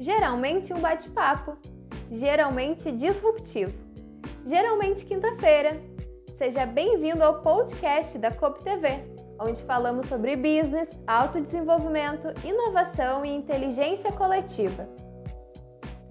[0.00, 1.58] geralmente um bate-papo,
[2.10, 3.76] geralmente disruptivo,
[4.46, 5.78] geralmente quinta-feira.
[6.38, 9.04] Seja bem-vindo ao podcast da COP TV,
[9.38, 14.88] onde falamos sobre business, autodesenvolvimento, inovação e inteligência coletiva.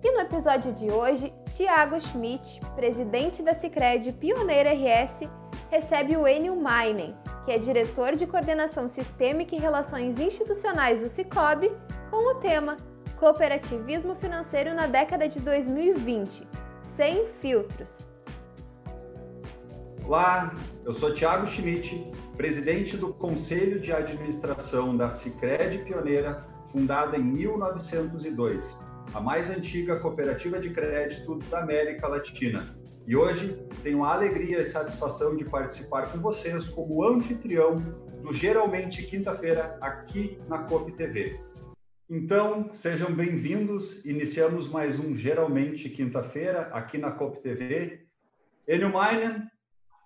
[0.04, 5.28] E no episódio de hoje, Tiago Schmidt, presidente da Sicredi Pioneira RS,
[5.72, 11.72] recebe o Enio Mainen, que é diretor de coordenação sistêmica e relações institucionais do Cicobi,
[12.12, 12.78] com o tema
[13.20, 16.48] Cooperativismo financeiro na década de 2020,
[16.96, 18.08] sem filtros.
[20.06, 20.54] Olá,
[20.86, 26.40] eu sou Tiago Schmidt, presidente do Conselho de Administração da Sicredi Pioneira,
[26.72, 28.80] fundada em 1902,
[29.14, 34.70] a mais antiga cooperativa de crédito da América Latina e hoje tenho a alegria e
[34.70, 37.74] satisfação de participar com vocês como anfitrião
[38.22, 41.49] do Geralmente Quinta-feira aqui na COP TV.
[42.12, 44.04] Então, sejam bem-vindos.
[44.04, 48.08] Iniciamos mais um Geralmente Quinta-feira aqui na COP TV.
[48.68, 49.48] Enio Mainen,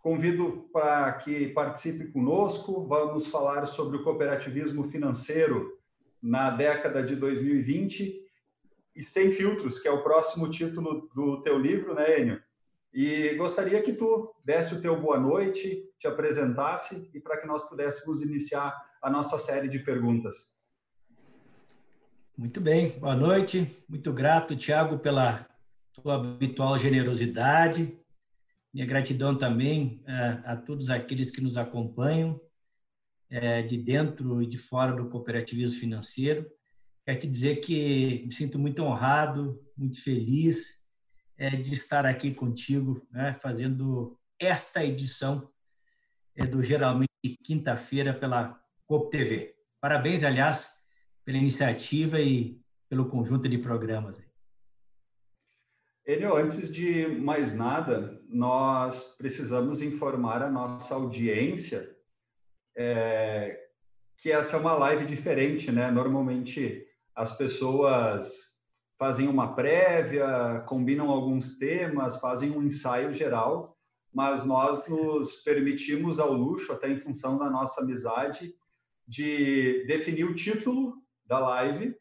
[0.02, 2.86] convido para que participe conosco.
[2.86, 5.80] Vamos falar sobre o cooperativismo financeiro
[6.22, 8.22] na década de 2020
[8.94, 12.44] e sem filtros, que é o próximo título do teu livro, né, Enio?
[12.94, 17.63] E gostaria que tu desse o teu boa noite, te apresentasse e para que nós
[17.69, 20.53] pudéssemos iniciar a nossa série de perguntas.
[22.44, 23.73] Muito bem, boa noite.
[23.88, 25.47] Muito grato, Tiago, pela
[25.94, 27.97] tua habitual generosidade.
[28.73, 32.38] Minha gratidão também a, é, a todos aqueles que nos acompanham
[33.30, 36.45] é, de dentro e de fora do cooperativismo financeiro.
[37.05, 40.85] Quero te dizer que me sinto muito honrado, muito feliz
[41.38, 45.50] é, de estar aqui contigo, né, fazendo esta edição
[46.35, 47.07] é, do Geralmente
[47.41, 49.55] Quinta-feira pela COP TV.
[49.80, 50.83] Parabéns, aliás,
[51.25, 54.21] pela iniciativa e pelo conjunto de programas.
[56.05, 61.89] Enio, antes de mais nada, nós precisamos informar a nossa audiência
[62.75, 63.57] é,
[64.17, 65.89] que essa é uma live diferente, né?
[65.91, 66.85] Normalmente
[67.16, 68.51] as pessoas
[68.97, 73.78] fazem uma prévia, combinam alguns temas, fazem um ensaio geral,
[74.13, 78.53] mas nós nos permitimos ao luxo, até em função da nossa amizade,
[79.07, 81.95] de definir o título da live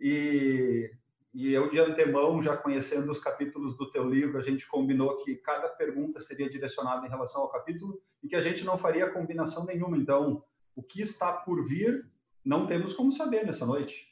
[0.00, 0.90] e,
[1.32, 5.36] e eu de antemão, já conhecendo os capítulos do teu livro, a gente combinou que
[5.36, 9.64] cada pergunta seria direcionada em relação ao capítulo e que a gente não faria combinação
[9.64, 9.96] nenhuma.
[9.96, 12.06] Então, o que está por vir,
[12.44, 14.06] não temos como saber nessa noite.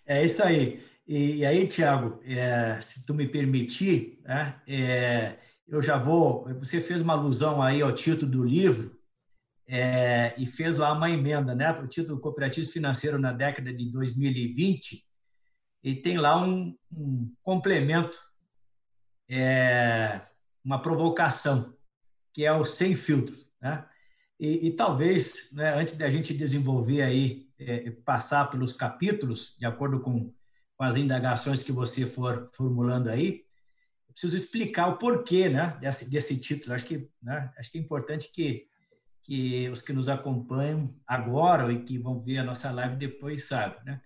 [0.07, 0.83] É isso aí.
[1.07, 6.47] E, e aí, Tiago, é, se tu me permitir, né, é, eu já vou.
[6.59, 8.95] Você fez uma alusão aí ao título do livro
[9.67, 13.91] é, e fez lá uma emenda, né, para o título Cooperativo Financeiro na década de
[13.91, 15.05] 2020
[15.83, 18.19] e tem lá um, um complemento,
[19.29, 20.21] é,
[20.65, 21.77] uma provocação,
[22.33, 23.87] que é o sem filtro, né?
[24.41, 30.01] E, e talvez, né, antes da gente desenvolver aí é, passar pelos capítulos, de acordo
[30.01, 30.33] com,
[30.77, 33.45] com as indagações que você for formulando aí,
[34.15, 36.75] preciso explicar o porquê né, desse, desse título.
[36.75, 38.67] Acho que, né, acho que é importante que,
[39.25, 43.83] que os que nos acompanham agora e que vão ver a nossa live depois saibam.
[43.85, 44.01] Né?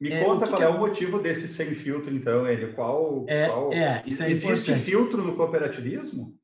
[0.00, 2.72] Me é, conta qual é o motivo desse sem filtro, então, ele.
[2.72, 3.72] Qual, é, qual...
[3.72, 6.38] É, isso é Existe filtro no cooperativismo?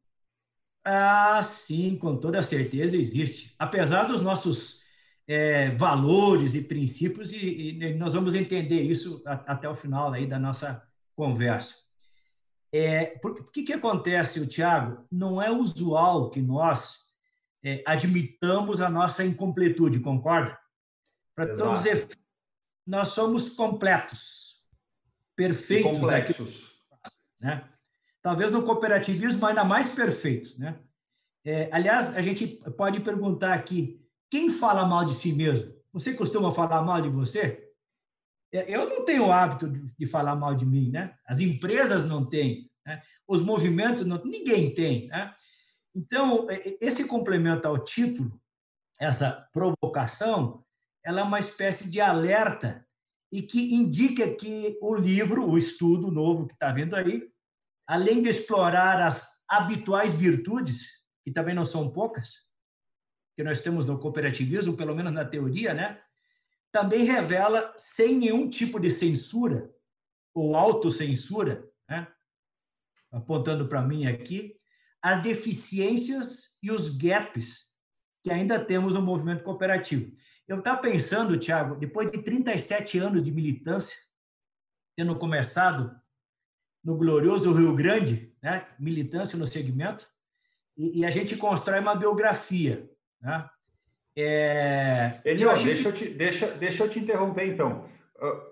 [0.84, 3.55] Ah, sim, com toda certeza existe.
[3.59, 4.81] Apesar dos nossos
[5.27, 10.39] é, valores e princípios, e, e, nós vamos entender isso até o final aí da
[10.39, 10.83] nossa
[11.15, 11.75] conversa.
[12.73, 15.05] É, o que, que acontece, Tiago?
[15.11, 17.08] Não é usual que nós
[17.65, 20.59] é, admitamos a nossa incompletude, concorda?
[21.35, 22.09] Para todos os
[22.87, 24.63] nós somos completos,
[25.37, 25.99] perfeitos.
[25.99, 26.73] E complexos.
[27.39, 27.69] né?
[28.23, 30.57] Talvez no cooperativismo ainda mais perfeitos.
[30.59, 30.79] Né?
[31.45, 35.75] É, aliás, a gente pode perguntar aqui, quem fala mal de si mesmo?
[35.93, 37.73] Você costuma falar mal de você?
[38.53, 41.15] É, eu não tenho o hábito de falar mal de mim, né?
[41.27, 43.03] As empresas não têm, né?
[43.27, 45.35] os movimentos não, ninguém tem, né?
[45.99, 46.47] Então
[46.81, 48.41] esse complemento ao título,
[49.00, 50.65] essa provocação,
[51.05, 52.87] ela é uma espécie de alerta
[53.33, 57.29] e que indica que o livro, o estudo novo que está vindo aí,
[57.85, 62.47] além de explorar as habituais virtudes, que também não são poucas,
[63.35, 66.01] que nós temos no cooperativismo, pelo menos na teoria, né?
[66.71, 69.69] também revela, sem nenhum tipo de censura
[70.33, 72.06] ou autocensura, né?
[73.11, 74.57] apontando para mim aqui,
[75.03, 77.69] as deficiências e os gaps
[78.23, 80.12] que ainda temos no movimento cooperativo.
[80.47, 83.97] Eu estava pensando, Tiago, depois de 37 anos de militância,
[84.97, 85.95] tendo começado
[86.83, 88.67] no glorioso Rio Grande, né?
[88.79, 90.06] militância no segmento,
[90.77, 92.91] e, e a gente constrói uma biografia.
[93.21, 93.51] Né?
[94.17, 95.21] É...
[95.25, 97.89] Elion, deixa, eu te, deixa, deixa eu te interromper, então.
[98.21, 98.49] Ah,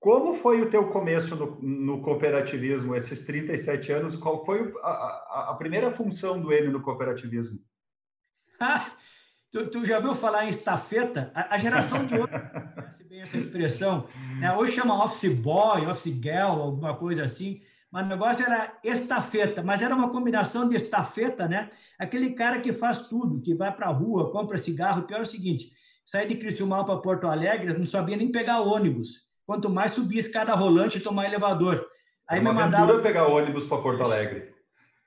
[0.00, 4.16] como foi o teu começo no, no cooperativismo, esses 37 anos?
[4.16, 7.58] Qual foi a, a, a primeira função do Enio no cooperativismo?
[9.50, 11.30] tu, tu, já ouviu falar em estafeta?
[11.34, 12.32] A, a geração de hoje
[12.74, 14.06] conhece bem essa expressão.
[14.38, 14.54] Né?
[14.56, 17.60] Hoje chama office boy, office girl, alguma coisa assim.
[17.90, 21.70] Mas o negócio era estafeta, mas era uma combinação de estafeta, né?
[21.98, 25.02] Aquele cara que faz tudo, que vai para a rua, compra cigarro.
[25.02, 25.70] O pior é o seguinte:
[26.04, 29.26] sair de Criciúmal para Porto Alegre, não sabia nem pegar ônibus.
[29.46, 31.86] Quanto mais subir escada rolante e tomar elevador.
[32.28, 34.52] Aí era uma aventura pegar ônibus para Porto Alegre.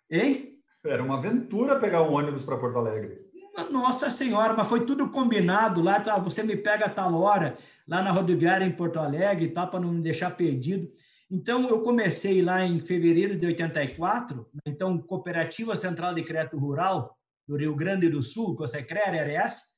[0.09, 0.53] Hein?
[0.85, 3.29] Era uma aventura pegar um ônibus para Porto Alegre.
[3.69, 5.99] Nossa Senhora, mas foi tudo combinado lá.
[5.99, 6.17] Tá?
[6.19, 9.91] Você me pega a tal hora, lá na rodoviária em Porto Alegre tal, para não
[9.91, 10.89] me deixar perdido.
[11.29, 17.15] Então, eu comecei lá em fevereiro de 84, então, Cooperativa Central de Crédito Rural
[17.47, 19.77] do Rio Grande do Sul, que você crê, RS,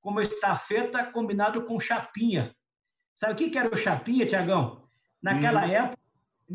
[0.00, 2.52] como estafeta combinado com chapinha.
[3.18, 4.88] Sabe o que era o chapinha, Tiagão?
[5.20, 5.70] Naquela hum.
[5.70, 5.98] época,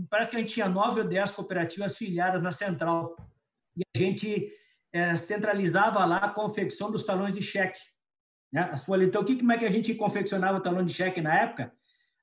[0.09, 3.17] parece que a gente tinha nove ou dez cooperativas filiadas na Central.
[3.75, 4.49] E a gente
[4.93, 7.81] é, centralizava lá a confecção dos talões de cheque.
[8.51, 8.69] Né?
[8.71, 9.07] As folhas.
[9.07, 11.73] Então, o que, como é que a gente confeccionava o talão de cheque na época?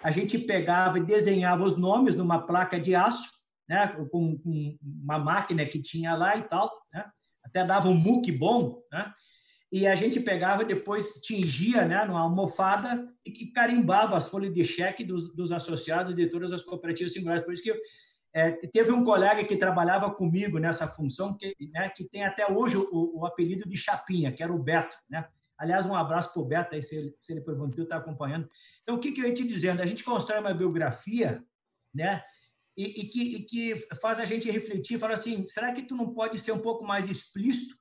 [0.03, 3.31] a gente pegava e desenhava os nomes numa placa de aço,
[3.69, 7.05] né, com, com uma máquina que tinha lá e tal, né,
[7.45, 9.13] até dava um muque bom, né,
[9.73, 14.53] e a gente pegava e depois tingia né, numa almofada e que carimbava as folhas
[14.53, 17.45] de cheque dos, dos associados de todas as cooperativas singulares.
[17.45, 17.73] Por isso que
[18.33, 22.77] é, teve um colega que trabalhava comigo nessa função, que, né, que tem até hoje
[22.77, 24.97] o, o, apelido de Chapinha, que era o Beto.
[25.09, 25.25] Né?
[25.57, 28.49] Aliás, um abraço para o Beto, aí, se ele, se ele perguntou, está acompanhando.
[28.83, 29.83] Então, o que, que eu ia te dizendo?
[29.83, 31.45] A gente constrói uma biografia,
[31.95, 32.23] né?
[32.77, 36.15] E, e, que, e que faz a gente refletir, fala assim, será que tu não
[36.15, 37.80] pode ser um pouco mais explícito?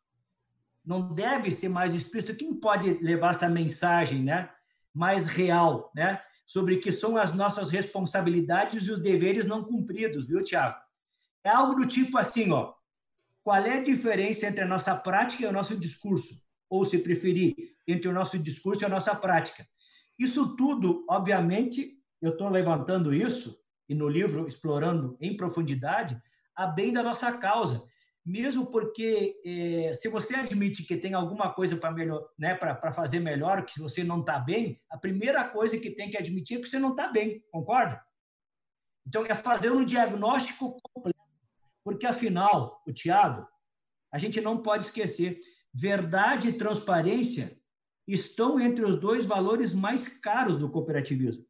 [0.86, 2.36] Não deve ser mais explícito?
[2.36, 4.50] Quem pode levar essa mensagem, né?
[4.94, 6.22] Mais real, né?
[6.46, 10.78] Sobre que são as nossas responsabilidades e os deveres não cumpridos, viu, Tiago?
[11.44, 12.74] É algo do tipo assim, ó.
[13.44, 16.50] Qual é a diferença entre a nossa prática e o nosso discurso?
[16.70, 17.56] ou, se preferir,
[17.88, 19.68] entre o nosso discurso e a nossa prática.
[20.18, 26.22] Isso tudo, obviamente, eu estou levantando isso, e no livro explorando em profundidade,
[26.56, 27.84] a bem da nossa causa.
[28.26, 33.20] Mesmo porque, eh, se você admite que tem alguma coisa para melhor, né, para fazer
[33.20, 36.68] melhor, que você não está bem, a primeira coisa que tem que admitir é que
[36.68, 38.04] você não está bem, concorda?
[39.08, 41.18] Então, é fazer um diagnóstico completo.
[41.84, 43.48] Porque, afinal, o Tiago,
[44.12, 45.40] a gente não pode esquecer
[45.74, 47.58] verdade e transparência
[48.08, 51.46] estão entre os dois valores mais caros do cooperativismo.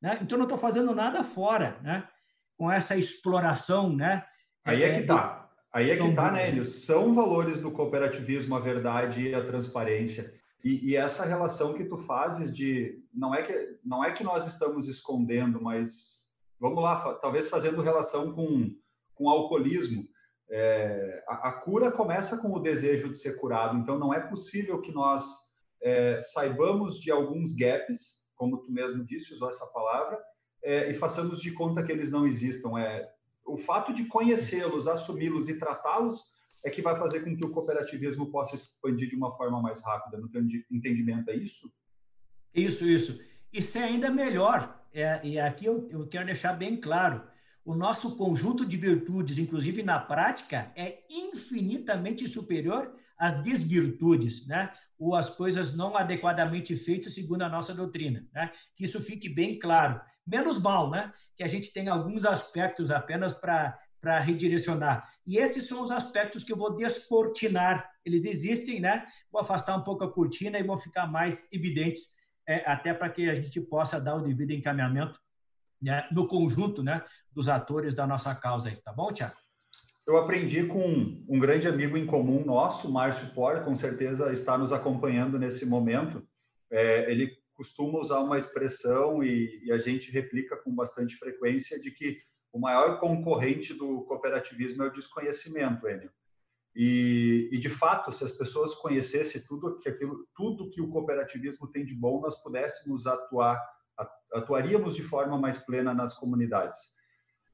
[0.00, 0.18] Né?
[0.22, 2.08] Então, não estou fazendo nada fora né?
[2.56, 3.94] com essa exploração.
[3.94, 4.24] Né?
[4.64, 5.37] Aí é que está.
[5.72, 6.64] Aí é que está, né, Hélio?
[6.64, 10.32] São valores do cooperativismo a verdade e a transparência.
[10.64, 14.46] E, e, essa relação que tu fazes de não é que não é que nós
[14.46, 16.24] estamos escondendo, mas
[16.58, 18.74] vamos lá, talvez fazendo relação com
[19.14, 20.06] com alcoolismo.
[20.50, 24.80] É, a, a, cura começa com o desejo de ser curado, então não é possível
[24.80, 25.24] que nós
[25.82, 30.18] é, saibamos de alguns gaps, como tu mesmo disse, usou essa palavra,
[30.62, 32.78] é, e façamos de conta que eles não existam.
[32.78, 33.08] É,
[33.48, 36.22] o fato de conhecê-los, assumi-los e tratá-los
[36.64, 40.18] é que vai fazer com que o cooperativismo possa expandir de uma forma mais rápida.
[40.18, 40.28] No
[40.70, 41.72] entendimento, é isso?
[42.54, 43.20] Isso, isso.
[43.52, 44.84] Isso é ainda melhor.
[44.92, 47.22] É, e aqui eu, eu quero deixar bem claro
[47.68, 54.72] o nosso conjunto de virtudes, inclusive na prática, é infinitamente superior às desvirtudes, né?
[54.98, 58.26] ou às coisas não adequadamente feitas segundo a nossa doutrina.
[58.32, 58.50] Né?
[58.74, 60.00] Que isso fique bem claro.
[60.26, 61.12] Menos mal, né?
[61.36, 65.02] que a gente tem alguns aspectos apenas para para redirecionar.
[65.26, 67.90] E esses são os aspectos que eu vou descortinar.
[68.04, 69.04] Eles existem, né?
[69.28, 72.14] Vou afastar um pouco a cortina e vão ficar mais evidentes,
[72.46, 75.18] é, até para que a gente possa dar o devido encaminhamento
[75.80, 79.36] né, no conjunto né, dos atores da nossa causa aí, tá bom, Tiago?
[80.06, 84.72] Eu aprendi com um grande amigo em comum nosso, Márcio Por, com certeza está nos
[84.72, 86.26] acompanhando nesse momento.
[86.70, 91.90] É, ele costuma usar uma expressão e, e, a gente replica com bastante frequência de
[91.90, 92.16] que
[92.52, 96.10] o maior concorrente do cooperativismo é o desconhecimento, Enio.
[96.74, 101.66] E, e, de fato, se as pessoas conhecessem tudo que aquilo, tudo que o cooperativismo
[101.66, 103.60] tem de bom, nós pudéssemos atuar
[104.32, 106.78] atuaríamos de forma mais plena nas comunidades.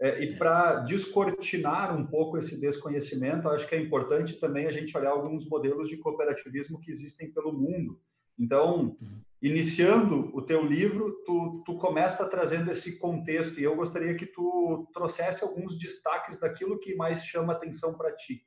[0.01, 4.97] É, e para descortinar um pouco esse desconhecimento, acho que é importante também a gente
[4.97, 8.01] olhar alguns modelos de cooperativismo que existem pelo mundo.
[8.39, 8.97] Então,
[9.41, 14.89] iniciando o teu livro, tu, tu começa trazendo esse contexto e eu gostaria que tu
[14.93, 18.45] trouxesse alguns destaques daquilo que mais chama atenção para ti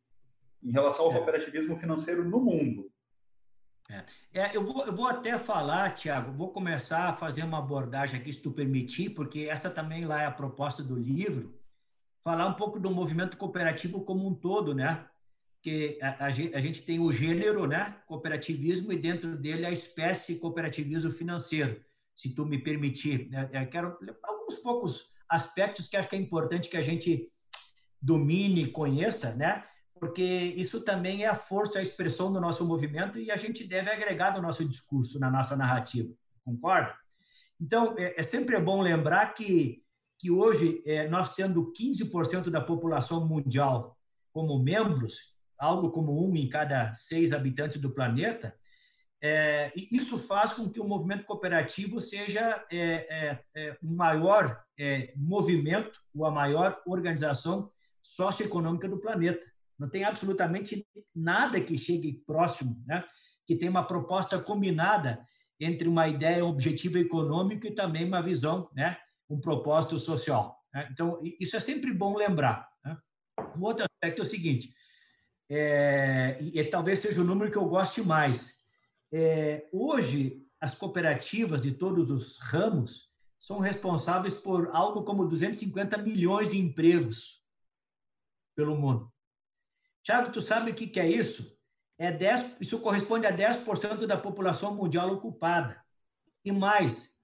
[0.61, 1.15] em relação ao é.
[1.15, 2.91] cooperativismo financeiro no mundo.
[3.89, 4.03] É.
[4.33, 8.33] É, eu, vou, eu vou até falar, Tiago, vou começar a fazer uma abordagem aqui,
[8.33, 11.57] se tu permitir, porque essa também lá é a proposta do livro,
[12.21, 15.07] falar um pouco do movimento cooperativo como um todo, né?
[15.61, 21.11] que a, a, gente tem o gênero, né, cooperativismo, e dentro dele a espécie cooperativismo
[21.11, 21.83] financeiro,
[22.15, 23.29] se tu me permitir.
[23.29, 23.49] Né?
[23.51, 27.29] Eu quero alguns poucos aspectos que acho que é importante que a gente
[28.01, 29.65] domine, conheça, né?
[29.99, 33.89] Porque isso também é a força, a expressão do nosso movimento e a gente deve
[33.89, 36.13] agregar no nosso discurso, na nossa narrativa.
[36.43, 36.95] Concorda?
[37.59, 39.83] Então, é, é sempre bom lembrar que,
[40.19, 43.97] que hoje, é, nós tendo 15% da população mundial
[44.31, 48.53] como membros, algo como um em cada seis habitantes do planeta,
[49.19, 55.99] é, isso faz com que o movimento cooperativo seja é, é, é maior é, movimento
[56.13, 59.45] ou a maior organização socioeconômica do planeta.
[59.77, 63.03] Não tem absolutamente nada que chegue próximo, né?
[63.45, 65.25] que tenha uma proposta combinada
[65.59, 68.97] entre uma ideia, um objetivo econômico e também uma visão, né?
[69.29, 70.57] um propósito social.
[70.73, 70.89] Né?
[70.91, 72.67] Então, isso é sempre bom lembrar.
[72.83, 72.97] Né?
[73.55, 74.73] Um outro aspecto é o seguinte:
[75.49, 78.57] é, e, e, talvez seja o número que eu goste mais.
[79.11, 86.49] É, hoje, as cooperativas de todos os ramos são responsáveis por algo como 250 milhões
[86.49, 87.41] de empregos
[88.55, 89.11] pelo mundo.
[90.07, 91.53] Tiago, tu sabe o que, que é isso?
[91.99, 95.83] É 10, isso corresponde a 10% da população mundial ocupada.
[96.45, 97.15] E mais,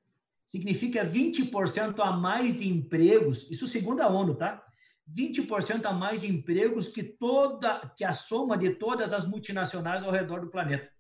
[0.46, 4.62] significa 20% a mais de empregos, isso segundo a ONU, tá?
[5.10, 10.12] 20% a mais de empregos que toda que a soma de todas as multinacionais ao
[10.12, 10.92] redor do planeta.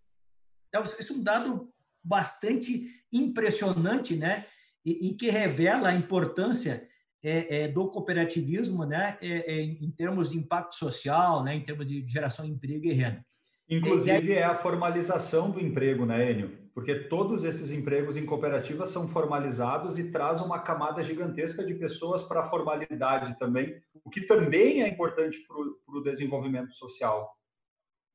[0.69, 1.69] Então, isso é um dado
[2.01, 4.47] bastante impressionante, né?
[4.85, 6.87] E, e que revela a importância
[7.23, 9.17] é, é, do cooperativismo, né?
[9.21, 11.55] É, é em termos de impacto social, né?
[11.55, 13.25] Em termos de geração de emprego e renda.
[13.69, 16.63] Inclusive é a formalização do emprego, né, Enio?
[16.73, 22.23] Porque todos esses empregos em cooperativas são formalizados e traz uma camada gigantesca de pessoas
[22.23, 25.55] para a formalidade também, o que também é importante para
[25.95, 27.37] o desenvolvimento social.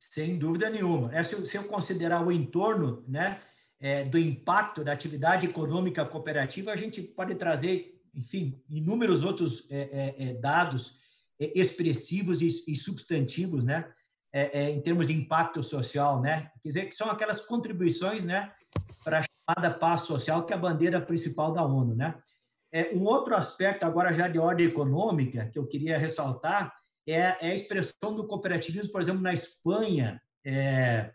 [0.00, 1.14] Sem dúvida nenhuma.
[1.14, 3.40] É, se, eu considerar o entorno né,
[3.80, 10.14] é, do impacto da atividade econômica cooperativa, a gente pode trazer, enfim, inúmeros outros é,
[10.18, 10.98] é, é dados
[11.40, 13.90] é, expressivos e, e substantivos, né?
[14.32, 16.50] é, em termos de impacto social, né?
[16.62, 18.52] Quer dizer, que são aquelas contribuições, né,
[19.02, 22.14] para a chamada paz social, que é a bandeira principal da ONU, né?
[22.92, 26.74] Um outro aspecto, agora já de ordem econômica, que eu queria ressaltar,
[27.06, 31.10] é, é a expressão do cooperativismo, por exemplo, na Espanha, é,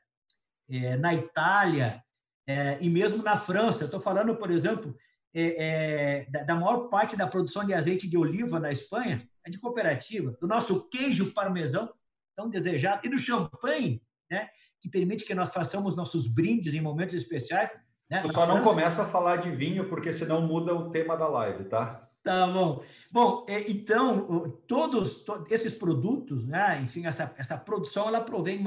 [0.67, 2.03] é na Itália
[2.47, 3.85] é, e mesmo na França.
[3.85, 4.95] Estou falando, por exemplo,
[5.33, 9.59] é, da, da maior parte da produção de azeite de oliva na Espanha, é de
[9.59, 10.37] cooperativa.
[10.39, 11.91] Do nosso queijo parmesão,
[12.35, 14.49] tão desejado, e do champanhe, né,
[14.79, 17.73] que permite que nós façamos nossos brindes em momentos especiais.
[18.09, 18.23] Né?
[18.31, 22.07] só não começa a falar de vinho, porque senão muda o tema da live, tá?
[22.23, 22.81] Tá bom.
[23.11, 28.63] Bom, é, então, todos, esses produtos, né, enfim, essa, essa produção, ela provém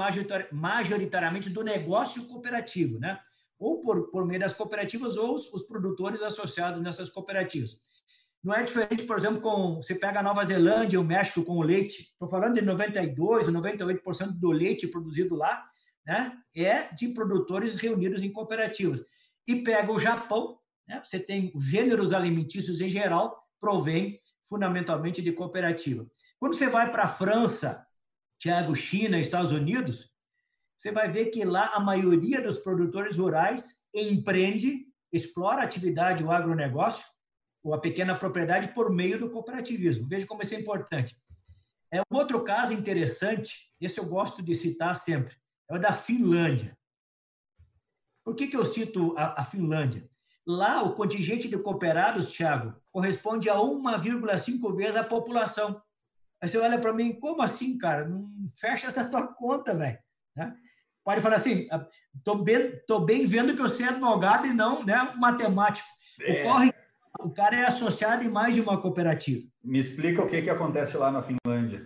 [0.51, 3.19] majoritariamente do negócio cooperativo, né?
[3.59, 7.81] Ou por, por meio das cooperativas ou os, os produtores associados nessas cooperativas.
[8.43, 11.63] Não é diferente, por exemplo, com você pega a Nova Zelândia o México com o
[11.63, 12.03] leite.
[12.11, 15.67] Estou falando de 92, 98% do leite produzido lá,
[16.05, 19.03] né, é de produtores reunidos em cooperativas.
[19.45, 25.31] E pega o Japão, né, você tem os gêneros alimentícios em geral provém fundamentalmente de
[25.31, 26.07] cooperativa.
[26.39, 27.85] Quando você vai para a França,
[28.37, 30.09] Tiago, China, Estados Unidos,
[30.77, 36.31] você vai ver que lá a maioria dos produtores rurais empreende, explora a atividade, o
[36.31, 37.05] agronegócio,
[37.63, 40.07] ou a pequena propriedade por meio do cooperativismo.
[40.07, 41.17] Veja como isso é importante.
[41.91, 45.35] É um outro caso interessante, esse eu gosto de citar sempre,
[45.69, 46.77] é o da Finlândia.
[48.23, 50.07] Por que, que eu cito a, a Finlândia?
[50.45, 55.81] Lá, o contingente de cooperados, Thiago, corresponde a 1,5 vezes a população.
[56.41, 58.07] Aí você olha para mim, como assim, cara?
[58.07, 59.97] Não fecha essa tua conta, velho.
[60.35, 60.55] Né?
[61.07, 61.69] Pode falar assim,
[62.13, 65.87] estou bem, tô bem vendo que você é advogado e não né, matemático.
[66.19, 66.43] É.
[66.43, 66.73] Ocorre
[67.21, 69.47] o cara é associado em mais de uma cooperativa.
[69.63, 71.81] Me explica o que, que acontece lá na Finlândia.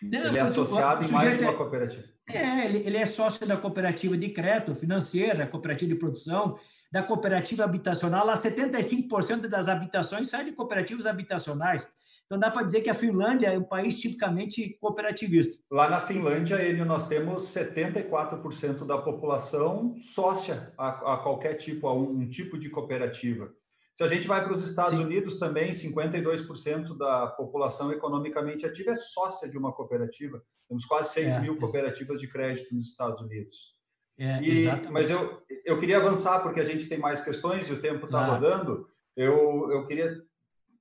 [0.00, 2.04] Não, Ele é associado em mais de uma cooperativa.
[2.28, 6.58] É, ele, ele é sócio da cooperativa de crédito financeira, cooperativa de produção,
[6.90, 8.26] da cooperativa habitacional.
[8.26, 11.88] Lá, 75% das habitações saem de cooperativas habitacionais.
[12.26, 15.64] Então, dá para dizer que a Finlândia é um país tipicamente cooperativista.
[15.70, 21.94] Lá na Finlândia, ele, nós temos 74% da população sócia a, a qualquer tipo, a
[21.94, 23.50] um, um, tipo de cooperativa.
[23.92, 25.04] Se a gente vai para os Estados Sim.
[25.04, 30.42] Unidos também, 52% da população economicamente ativa é sócia de uma cooperativa.
[30.68, 33.76] Temos quase 6 é, mil cooperativas de crédito nos Estados Unidos.
[34.18, 37.80] É, e, mas eu, eu queria avançar, porque a gente tem mais questões e o
[37.80, 38.32] tempo está claro.
[38.32, 38.88] rodando.
[39.14, 40.22] Eu, eu queria.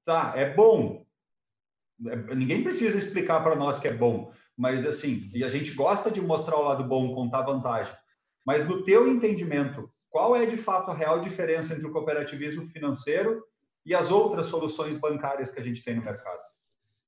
[0.06, 1.06] Tá, é bom,
[2.08, 6.10] é, ninguém precisa explicar para nós que é bom, mas assim, e a gente gosta
[6.10, 7.94] de mostrar o lado bom, contar vantagem.
[8.46, 13.44] Mas no teu entendimento, qual é de fato a real diferença entre o cooperativismo financeiro
[13.86, 16.42] e as outras soluções bancárias que a gente tem no mercado?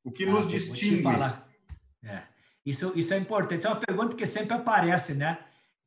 [0.04, 1.04] O que ah, nos distingue?
[1.04, 1.42] falar.
[2.02, 2.24] É.
[2.66, 3.60] Isso, isso é importante.
[3.60, 5.38] Isso é uma pergunta que sempre aparece, né?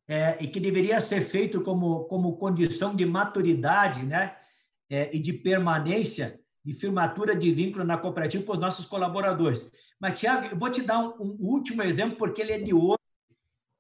[0.07, 4.37] É, e que deveria ser feito como, como condição de maturidade, né?
[4.89, 9.73] É, e de permanência de firmatura de vínculo na cooperativa para os nossos colaboradores.
[10.01, 12.99] Mas, Tiago, eu vou te dar um, um, último exemplo, porque ele é de hoje,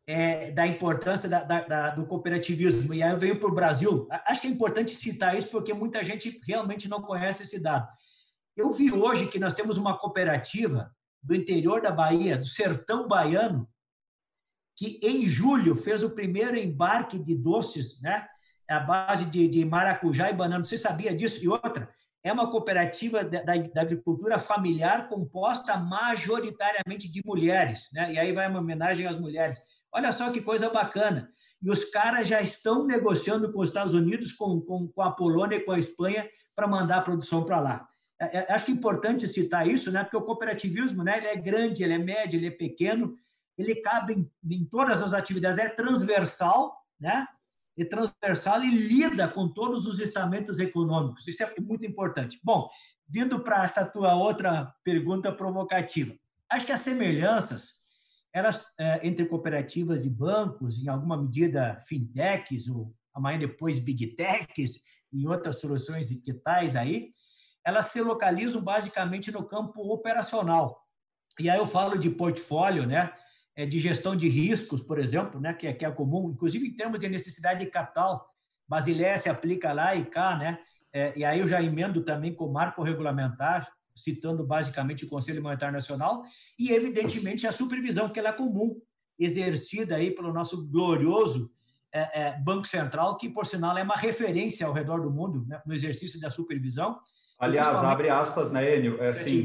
[0.07, 2.95] é, da importância da, da, da, do cooperativismo.
[2.95, 4.07] E aí eu venho para o Brasil.
[4.27, 7.89] Acho que é importante citar isso, porque muita gente realmente não conhece esse dado.
[8.57, 10.91] Eu vi hoje que nós temos uma cooperativa
[11.23, 13.69] do interior da Bahia, do sertão baiano,
[14.77, 18.29] que em julho fez o primeiro embarque de doces, né?
[18.69, 20.63] A base de, de maracujá e banana.
[20.63, 21.43] Você sabia disso?
[21.43, 21.89] E outra,
[22.23, 28.13] é uma cooperativa da, da, agricultura familiar composta majoritariamente de mulheres, né?
[28.13, 29.63] E aí vai uma homenagem às mulheres.
[29.93, 31.29] Olha só que coisa bacana.
[31.63, 35.57] E os caras já estão negociando com os Estados Unidos, com, com, com a Polônia
[35.57, 37.89] e com a Espanha para mandar a produção para lá.
[38.21, 40.03] É, é, acho que é importante citar isso, né?
[40.03, 41.19] Porque o cooperativismo, né?
[41.19, 43.15] Ele é grande, ele é médio, ele é pequeno,
[43.57, 47.27] ele cabe em, em todas as atividades, é transversal, né?
[47.77, 51.29] e transversal e lida com todos os estamentos econômicos.
[51.29, 52.41] Isso é muito importante.
[52.43, 52.69] Bom,
[53.07, 56.15] vindo para essa tua outra pergunta provocativa,
[56.51, 57.76] acho que as semelhanças
[58.37, 64.83] elas é, entre cooperativas e bancos, em alguma medida fintechs ou amanhã depois big techs
[65.11, 67.09] e outras soluções digitais aí,
[67.65, 70.79] elas se localizam basicamente no campo operacional.
[71.41, 73.11] E aí eu falo de portfólio, né?
[73.57, 76.77] É, de gestão de riscos, por exemplo, né, que é, que é comum, inclusive em
[76.77, 78.29] termos de necessidade de capital.
[78.69, 80.59] Basileia se aplica lá e cá, né?
[81.15, 85.75] E aí eu já emendo também com o marco regulamentar, citando basicamente o Conselho Monetário
[85.75, 86.23] Nacional,
[86.59, 88.81] e evidentemente a supervisão, que ela é comum,
[89.19, 91.51] exercida aí pelo nosso glorioso
[91.93, 95.61] é, é, Banco Central, que, por sinal, é uma referência ao redor do mundo né,
[95.67, 96.99] no exercício da supervisão.
[97.39, 99.03] Aliás, abre aspas, né, Enio?
[99.03, 99.45] É assim,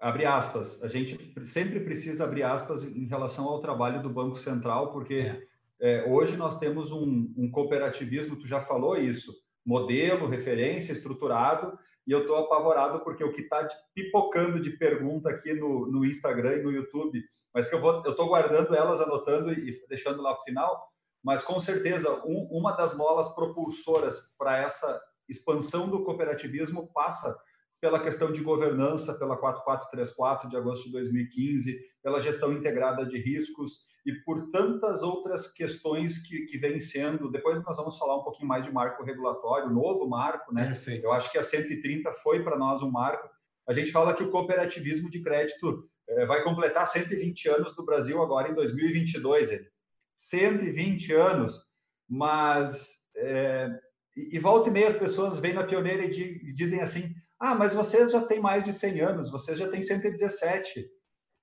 [0.00, 4.90] abre aspas, a gente sempre precisa abrir aspas em relação ao trabalho do Banco Central,
[4.90, 5.46] porque é.
[5.78, 9.34] É, hoje nós temos um, um, cooperativismo, tu já falou isso,
[9.64, 15.52] modelo, referência, estruturado, e eu estou apavorado porque o que está pipocando de pergunta aqui
[15.52, 19.52] no, no Instagram e no YouTube, mas que eu vou, eu estou guardando elas, anotando
[19.52, 20.88] e deixando lá para o final,
[21.24, 27.36] mas com certeza um, uma das molas propulsoras para essa expansão do cooperativismo passa
[27.80, 33.84] pela questão de governança, pela 4434 de agosto de 2015, pela gestão integrada de riscos
[34.04, 37.30] e por tantas outras questões que, que vêm sendo.
[37.30, 40.66] Depois nós vamos falar um pouquinho mais de marco regulatório, novo marco, né?
[40.66, 41.04] Perfeito.
[41.04, 43.28] Eu acho que a 130 foi para nós um marco.
[43.68, 48.22] A gente fala que o cooperativismo de crédito é, vai completar 120 anos no Brasil
[48.22, 49.50] agora em 2022.
[49.50, 49.66] Ele.
[50.14, 51.60] 120 anos,
[52.08, 53.68] mas é,
[54.16, 58.10] e, volta e meia as pessoas vêm na pioneira e dizem assim: ah, mas vocês
[58.10, 60.86] já têm mais de 100 anos, vocês já têm 117.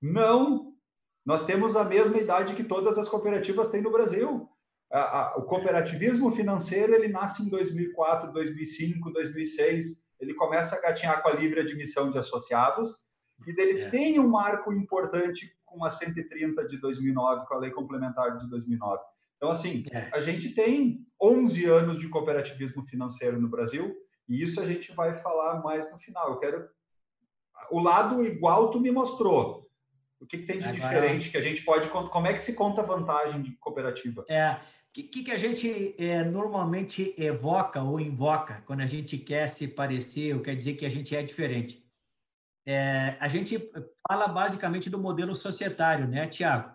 [0.02, 0.72] Não,
[1.24, 4.48] nós temos a mesma idade que todas as cooperativas têm no Brasil.
[5.36, 10.04] O cooperativismo financeiro ele nasce em 2004, 2005, 2006.
[10.20, 13.04] Ele começa a gatinhar com a livre admissão de associados
[13.46, 13.90] e dele é.
[13.90, 19.02] tem um marco importante com a 130 de 2009, com a lei complementar de 2009.
[19.36, 20.08] Então, assim, é.
[20.12, 23.94] a gente tem 11 anos de cooperativismo financeiro no Brasil
[24.28, 26.30] e isso a gente vai falar mais no final.
[26.30, 26.68] Eu quero.
[27.70, 29.68] O lado igual tu me mostrou.
[30.20, 31.88] O que, que tem de Agora, diferente que a gente pode.
[31.88, 34.24] Como é que se conta vantagem de cooperativa?
[34.28, 34.52] É.
[34.52, 39.68] O que, que a gente é, normalmente evoca ou invoca quando a gente quer se
[39.68, 41.84] parecer ou quer dizer que a gente é diferente?
[42.64, 43.58] É, a gente
[44.08, 46.74] fala basicamente do modelo societário, né, Tiago?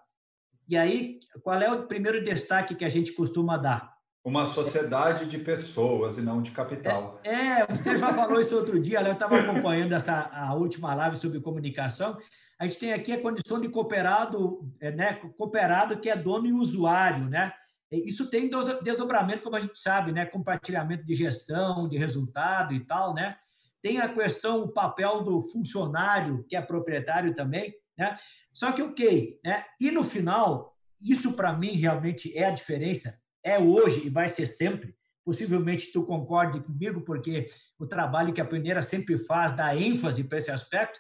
[0.67, 3.97] E aí, qual é o primeiro destaque que a gente costuma dar?
[4.23, 7.19] Uma sociedade de pessoas e não de capital.
[7.23, 11.15] É, é você já falou isso outro dia, eu estava acompanhando essa, a última live
[11.15, 12.17] sobre comunicação.
[12.59, 15.13] A gente tem aqui a condição de cooperado, é, né?
[15.37, 17.53] Cooperado que é dono e usuário, né?
[17.91, 18.49] Isso tem
[18.83, 20.25] desdobramento, como a gente sabe, né?
[20.25, 23.37] Compartilhamento de gestão, de resultado e tal, né?
[23.81, 28.13] Tem a questão, o papel do funcionário, que é proprietário também, né?
[28.53, 29.63] Só que, ok, né?
[29.79, 34.45] E no final, isso para mim realmente é a diferença, é hoje e vai ser
[34.45, 34.95] sempre.
[35.25, 40.37] Possivelmente tu concorde comigo, porque o trabalho que a Pioneira sempre faz dá ênfase para
[40.37, 40.99] esse aspecto.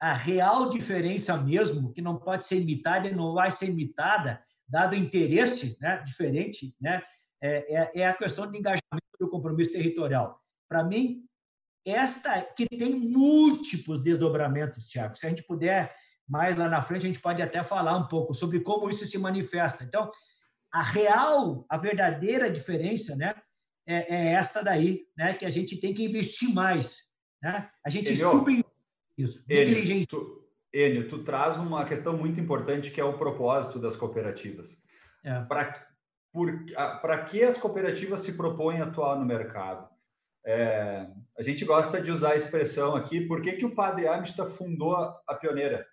[0.00, 4.94] A real diferença mesmo, que não pode ser imitada e não vai ser imitada, dado
[4.94, 7.02] interesse né, diferente, né,
[7.40, 10.40] é, é, é a questão de engajamento do compromisso territorial.
[10.68, 11.24] Para mim,
[11.84, 15.16] esta que tem múltiplos desdobramentos, Tiago.
[15.16, 15.94] Se a gente puder
[16.28, 19.18] mais lá na frente, a gente pode até falar um pouco sobre como isso se
[19.18, 19.84] manifesta.
[19.84, 20.10] Então,
[20.72, 23.34] a real, a verdadeira diferença, né,
[23.86, 27.08] é, é essa daí, né, que a gente tem que investir mais,
[27.42, 27.70] né?
[27.84, 28.64] A gente super
[29.16, 29.44] isso.
[29.48, 34.80] Enio, tu, Enio, tu traz uma questão muito importante que é o propósito das cooperativas.
[35.24, 35.40] É.
[35.40, 39.88] Para que as cooperativas se propõem a atuar no mercado?
[40.46, 44.48] É, a gente gosta de usar a expressão aqui, por que, que o padre Amistad
[44.48, 45.86] fundou a Pioneira?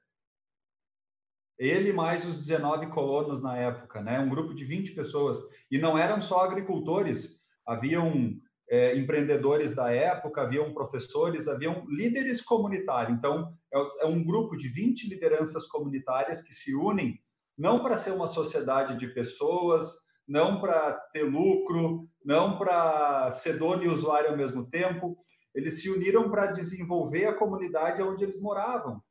[1.57, 4.19] Ele mais os 19 colonos na época, né?
[4.19, 5.39] um grupo de 20 pessoas.
[5.71, 8.33] E não eram só agricultores, haviam
[8.69, 13.17] é, empreendedores da época, haviam professores, haviam líderes comunitários.
[13.17, 17.19] Então, é, é um grupo de 20 lideranças comunitárias que se unem
[17.57, 19.85] não para ser uma sociedade de pessoas,
[20.27, 25.17] não para ter lucro, não para ser dono e usuário ao mesmo tempo.
[25.53, 29.01] Eles se uniram para desenvolver a comunidade onde eles moravam,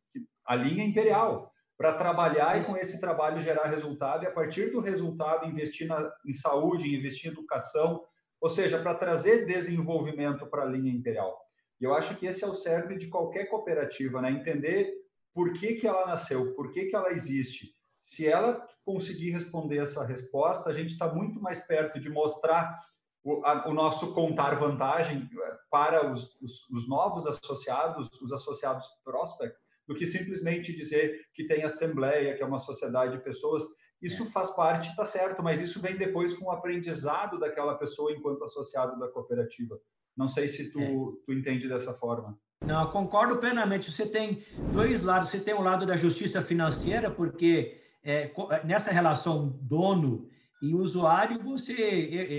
[0.46, 1.53] a linha imperial
[1.84, 6.10] para trabalhar e com esse trabalho gerar resultado e a partir do resultado investir na,
[6.24, 8.02] em saúde, investir em educação,
[8.40, 11.38] ou seja, para trazer desenvolvimento para a linha imperial.
[11.78, 14.30] E eu acho que esse é o cerne de qualquer cooperativa, né?
[14.30, 14.94] Entender
[15.34, 17.74] por que, que ela nasceu, por que, que ela existe.
[18.00, 22.80] Se ela conseguir responder essa resposta, a gente está muito mais perto de mostrar
[23.22, 28.86] o, a, o nosso contar vantagem eh, para os, os, os novos associados, os associados
[29.04, 29.54] prospect,
[29.86, 33.62] do que simplesmente dizer que tem assembleia, que é uma sociedade de pessoas.
[34.00, 34.26] Isso é.
[34.26, 38.98] faz parte, está certo, mas isso vem depois com o aprendizado daquela pessoa enquanto associado
[38.98, 39.78] da cooperativa.
[40.16, 40.92] Não sei se tu, é.
[41.26, 42.38] tu entende dessa forma.
[42.64, 43.90] Não, concordo plenamente.
[43.90, 44.42] Você tem
[44.72, 45.28] dois lados.
[45.28, 50.28] Você tem o lado da justiça financeira, porque é, é nessa relação dono
[50.62, 51.74] e usuário, você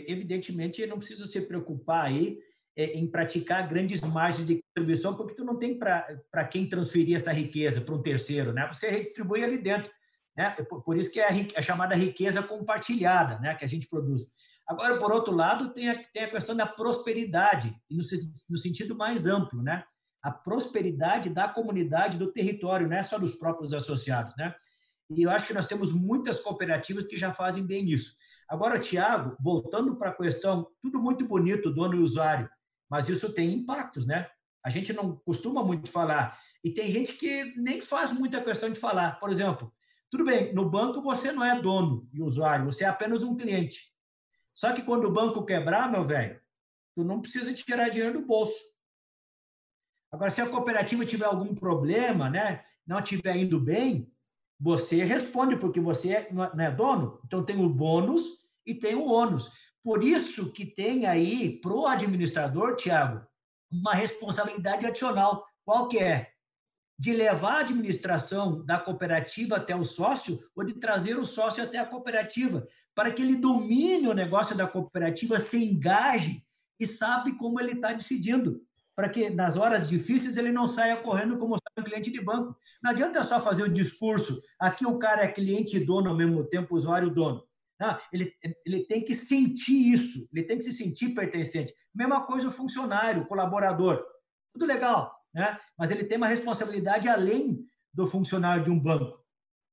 [0.07, 2.39] evidentemente não precisa se preocupar aí
[2.77, 7.79] em praticar grandes margens de contribuição, porque tu não tem para quem transferir essa riqueza
[7.79, 8.67] para um terceiro, né?
[8.71, 9.89] Você redistribui ali dentro,
[10.35, 10.51] né?
[10.83, 13.55] Por isso que é a, a chamada riqueza compartilhada, né?
[13.55, 14.23] Que a gente produz.
[14.67, 18.01] Agora, por outro lado, tem a, tem a questão da prosperidade, no,
[18.49, 19.83] no sentido mais amplo, né?
[20.21, 24.53] A prosperidade da comunidade, do território, não é só dos próprios associados, né?
[25.09, 28.15] E eu acho que nós temos muitas cooperativas que já fazem bem isso.
[28.49, 32.49] Agora, Tiago, voltando para a questão, tudo muito bonito, dono e usuário,
[32.89, 34.29] mas isso tem impactos, né?
[34.63, 36.39] A gente não costuma muito falar.
[36.63, 39.19] E tem gente que nem faz muita questão de falar.
[39.19, 39.71] Por exemplo,
[40.09, 43.93] tudo bem, no banco você não é dono e usuário, você é apenas um cliente.
[44.53, 46.39] Só que quando o banco quebrar, meu velho,
[46.95, 48.57] tu não precisa tirar dinheiro do bolso.
[50.11, 54.09] Agora, se a cooperativa tiver algum problema, né, não estiver indo bem,
[54.57, 57.19] você responde, porque você é, não é dono.
[57.25, 59.51] Então, tem o bônus e tem o ônus.
[59.85, 63.23] Por isso que tem aí, para o administrador, Tiago,
[63.71, 65.45] uma responsabilidade adicional.
[65.63, 66.31] Qual que é?
[66.97, 71.77] De levar a administração da cooperativa até o sócio ou de trazer o sócio até
[71.77, 76.43] a cooperativa, para que ele domine o negócio da cooperativa, se engaje
[76.79, 78.63] e sabe como ele está decidindo,
[78.95, 82.57] para que nas horas difíceis ele não saia correndo como um cliente de banco.
[82.81, 86.43] Não adianta só fazer o discurso, aqui o cara é cliente e dono ao mesmo
[86.43, 87.43] tempo, usuário e dono.
[87.79, 88.33] Não, ele,
[88.65, 91.73] ele tem que sentir isso, ele tem que se sentir pertencente.
[91.93, 94.03] Mesma coisa o funcionário, o colaborador.
[94.53, 95.59] Tudo legal, né?
[95.77, 99.23] mas ele tem uma responsabilidade além do funcionário de um banco.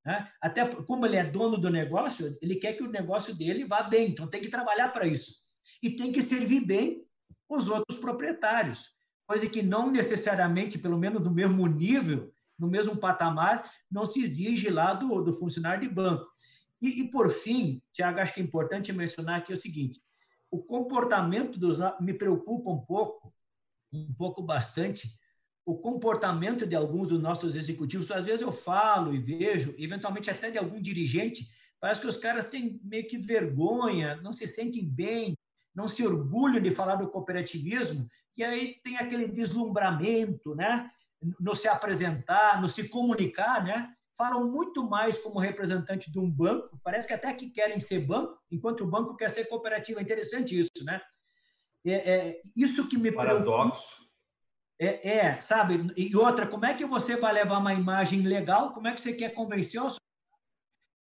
[0.04, 0.28] Né?
[0.40, 4.10] Até como ele é dono do negócio, ele quer que o negócio dele vá bem,
[4.10, 5.36] então tem que trabalhar para isso.
[5.80, 7.06] E tem que servir bem
[7.48, 8.90] os outros proprietários,
[9.26, 14.70] coisa que não necessariamente, pelo menos no mesmo nível, no mesmo patamar, não se exige
[14.70, 16.26] lá do, do funcionário de banco.
[16.82, 20.02] E, e por fim, Tiago, acho que é importante mencionar aqui o seguinte:
[20.50, 23.32] o comportamento dos me preocupa um pouco,
[23.92, 25.08] um pouco bastante,
[25.64, 28.10] o comportamento de alguns dos nossos executivos.
[28.10, 31.46] Às vezes eu falo e vejo, eventualmente até de algum dirigente,
[31.80, 35.38] parece que os caras têm meio que vergonha, não se sentem bem,
[35.72, 40.90] não se orgulham de falar do cooperativismo, e aí tem aquele deslumbramento, né?
[41.40, 43.94] no se apresentar, no se comunicar, né?
[44.16, 48.38] Falam muito mais como representante de um banco, parece que até que querem ser banco,
[48.50, 50.00] enquanto o banco quer ser cooperativa.
[50.00, 51.00] É interessante isso, né?
[51.84, 54.02] É, é isso que me Paradoxo.
[54.78, 55.92] É, é, sabe?
[55.96, 58.72] E outra, como é que você vai levar uma imagem legal?
[58.72, 59.88] Como é que você quer convencer o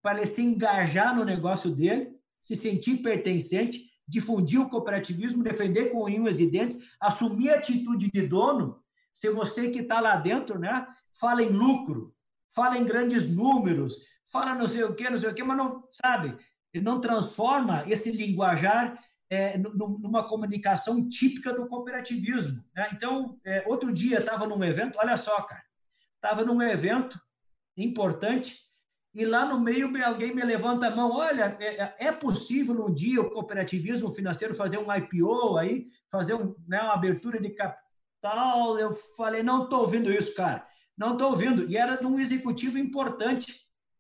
[0.02, 6.06] para ele se engajar no negócio dele, se sentir pertencente, difundir o cooperativismo, defender com
[6.06, 8.82] unhas e dentes, assumir a atitude de dono
[9.18, 10.86] se você que está lá dentro, né,
[11.20, 12.14] fala em lucro,
[12.54, 15.84] fala em grandes números, fala não sei o quê, não sei o quê, mas não,
[15.90, 16.36] sabe,
[16.82, 18.98] não transforma esse linguajar
[19.30, 22.64] é, numa comunicação típica do cooperativismo.
[22.76, 22.90] Né?
[22.94, 25.64] Então, é, outro dia estava num evento, olha só, cara,
[26.16, 27.20] estava num evento
[27.76, 28.66] importante
[29.14, 32.94] e lá no meio alguém me levanta a mão, olha, é, é, é possível um
[32.94, 37.88] dia o cooperativismo financeiro fazer um IPO aí, fazer um, né, uma abertura de capital
[38.22, 38.78] tal.
[38.78, 40.67] Eu falei, não estou ouvindo isso, cara.
[40.98, 41.70] Não estou ouvindo.
[41.70, 43.54] E era de um executivo importante,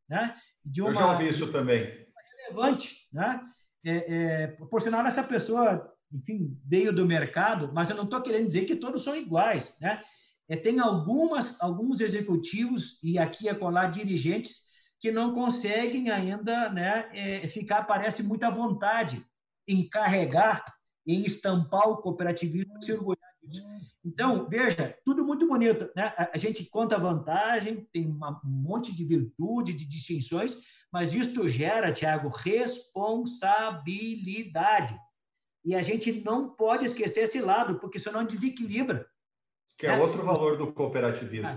[0.10, 0.36] né?
[0.64, 2.08] De uma, Eu já ouvi isso também.
[2.48, 3.42] Relevante, né?
[3.86, 8.48] É, é, por sinal, essa pessoa, enfim, veio do mercado, mas eu não estou querendo
[8.48, 10.02] dizer que todos são iguais, né?
[10.50, 14.68] É, tem algumas, alguns executivos e aqui é colar dirigentes
[15.00, 19.24] que não conseguem ainda né, é, ficar, parece, muita vontade
[19.68, 20.64] em carregar,
[21.06, 22.86] em estampar o cooperativismo e
[24.08, 25.92] então, veja, tudo muito bonito.
[25.96, 26.12] Né?
[26.34, 32.30] A gente conta vantagem, tem um monte de virtude, de distinções, mas isso gera, Tiago,
[32.30, 34.98] responsabilidade.
[35.66, 39.06] E a gente não pode esquecer esse lado, porque senão desequilibra.
[39.78, 41.54] Que é, é outro valor do cooperativismo.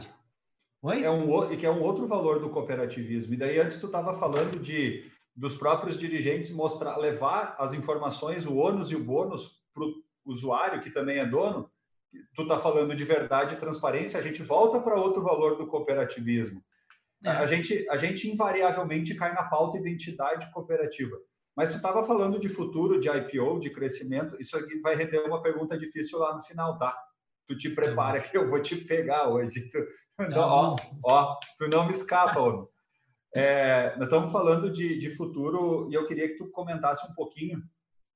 [0.82, 1.04] Oi?
[1.04, 3.32] É um, que é um outro valor do cooperativismo.
[3.32, 8.56] E daí, antes tu estava falando de dos próprios dirigentes mostrar, levar as informações, o
[8.56, 11.70] ônus e o bônus para o usuário, que também é dono,
[12.34, 16.62] tu está falando de verdade e transparência, a gente volta para outro valor do cooperativismo.
[17.24, 17.30] É.
[17.30, 21.16] A, gente, a gente invariavelmente cai na pauta identidade cooperativa.
[21.56, 24.36] Mas tu estava falando de futuro, de IPO, de crescimento.
[24.40, 26.96] Isso aqui vai render uma pergunta difícil lá no final, tá?
[27.46, 29.68] Tu te prepara tá que eu vou te pegar hoje.
[30.20, 32.66] Tu, tá não, ó, ó, tu não me escapa, homem.
[33.34, 37.62] É, nós estamos falando de, de futuro e eu queria que tu comentasse um pouquinho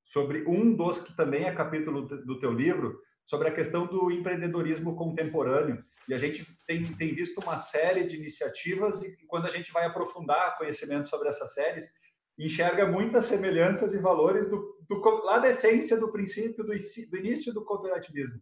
[0.03, 4.95] sobre um dos que também é capítulo do teu livro, sobre a questão do empreendedorismo
[4.95, 5.83] contemporâneo.
[6.07, 9.85] E a gente tem, tem visto uma série de iniciativas e quando a gente vai
[9.85, 11.91] aprofundar conhecimento sobre essas séries,
[12.37, 17.53] enxerga muitas semelhanças e valores do, do lá da essência do princípio do, do início
[17.53, 18.39] do cooperativismo.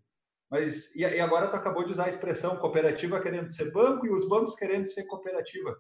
[0.50, 4.12] Mas e, e agora tu acabou de usar a expressão cooperativa querendo ser banco e
[4.12, 5.78] os bancos querendo ser cooperativa.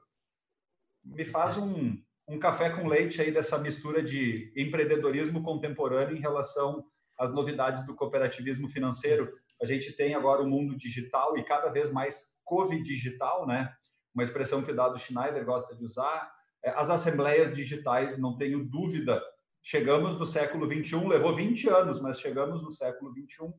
[1.03, 6.85] Me faz um, um café com leite aí dessa mistura de empreendedorismo contemporâneo em relação
[7.17, 9.31] as novidades do cooperativismo financeiro.
[9.61, 13.73] A gente tem agora o mundo digital e cada vez mais COVID digital, né?
[14.13, 16.31] Uma expressão que o Dado Schneider gosta de usar.
[16.63, 19.21] É, as assembleias digitais, não tenho dúvida.
[19.61, 23.53] Chegamos no século 21, levou 20 anos, mas chegamos no século 21.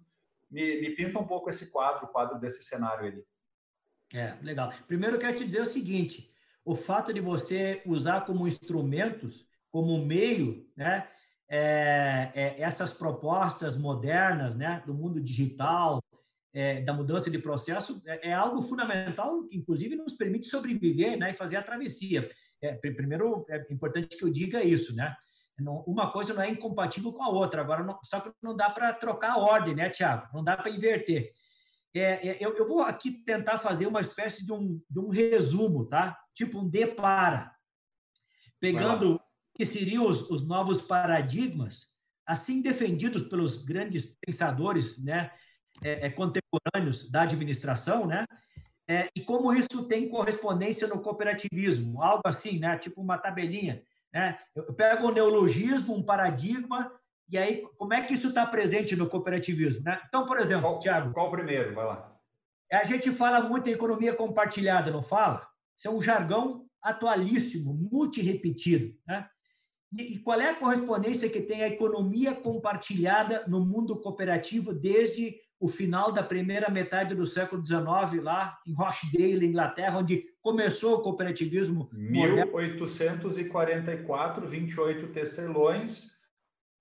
[0.50, 3.24] Me, me pinta um pouco esse quadro, o quadro desse cenário ali.
[4.12, 4.70] É, legal.
[4.86, 6.32] Primeiro, eu quero te dizer o seguinte:
[6.64, 11.08] o fato de você usar como instrumentos, como meio, né,
[11.48, 16.02] é, é, essas propostas modernas né, do mundo digital,
[16.52, 21.30] é, da mudança de processo, é, é, algo fundamental que, inclusive, nos permite sobreviver né,
[21.30, 22.28] e fazer a travessia.
[22.62, 25.14] É, primeiro, é importante que eu diga isso, né?
[25.86, 27.60] uma coisa não é incompatível com a outra.
[27.60, 30.26] Agora, não, só que não dá para trocar a ordem, né, Tiago?
[30.34, 31.30] Não dá para inverter.
[31.94, 36.18] É, eu, eu, vou aqui tentar fazer uma espécie de um, de um resumo, tá?
[36.34, 37.52] Tipo um depara.
[38.58, 39.20] Pegando
[39.54, 41.94] que seriam os, os novos paradigmas,
[42.26, 45.30] assim defendidos pelos grandes pensadores né,
[45.82, 48.24] é, é, contemporâneos da administração, né,
[48.88, 53.82] é, e como isso tem correspondência no cooperativismo, algo assim, né, tipo uma tabelinha.
[54.12, 54.38] Né?
[54.54, 56.92] Eu pego um neologismo, um paradigma,
[57.28, 59.82] e aí como é que isso está presente no cooperativismo?
[59.84, 60.00] Né?
[60.06, 61.12] Então, por exemplo, qual, Tiago.
[61.12, 61.74] Qual o primeiro?
[61.74, 62.14] Vai lá.
[62.70, 65.46] A gente fala muito em economia compartilhada, não fala?
[65.76, 68.94] Isso é um jargão atualíssimo, multirepetido.
[69.06, 69.26] Né?
[69.96, 75.68] E qual é a correspondência que tem a economia compartilhada no mundo cooperativo desde o
[75.68, 81.88] final da primeira metade do século XIX, lá em Rochdale, Inglaterra, onde começou o cooperativismo?
[81.92, 86.10] 1844, 28 tecelões,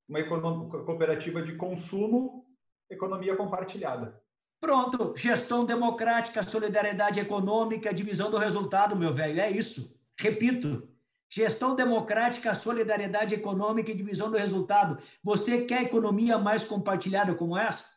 [0.10, 2.46] uma cooperativa de consumo,
[2.90, 4.22] economia compartilhada.
[4.60, 9.96] Pronto, gestão democrática, solidariedade econômica, divisão do resultado, meu velho, é isso.
[10.18, 10.90] Repito,
[11.34, 15.02] Gestão democrática, solidariedade econômica e divisão do resultado.
[15.24, 17.90] Você quer economia mais compartilhada como essa?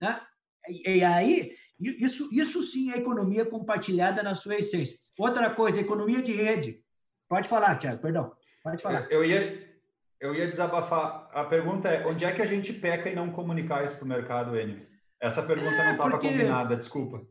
[0.00, 0.20] Né?
[0.86, 4.96] E, aí, isso, isso sim é economia compartilhada na sua essência.
[5.18, 6.80] Outra coisa, economia de rede.
[7.28, 8.32] Pode falar, Tiago, perdão.
[8.62, 9.10] Pode falar.
[9.10, 9.76] Eu ia,
[10.20, 11.28] eu ia desabafar.
[11.32, 14.08] A pergunta é: onde é que a gente peca em não comunicar isso para o
[14.08, 14.86] mercado, Enio?
[15.20, 16.28] Essa pergunta é, não estava porque...
[16.28, 17.26] combinada, desculpa.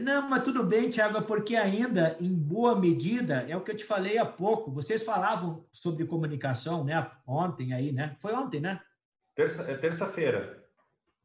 [0.00, 3.76] Não, mas tudo bem, Tiago, é porque ainda, em boa medida, é o que eu
[3.76, 4.70] te falei há pouco.
[4.70, 7.10] Vocês falavam sobre comunicação, né?
[7.26, 8.16] Ontem aí, né?
[8.18, 8.80] Foi ontem, né?
[9.34, 10.62] Terça, é terça-feira.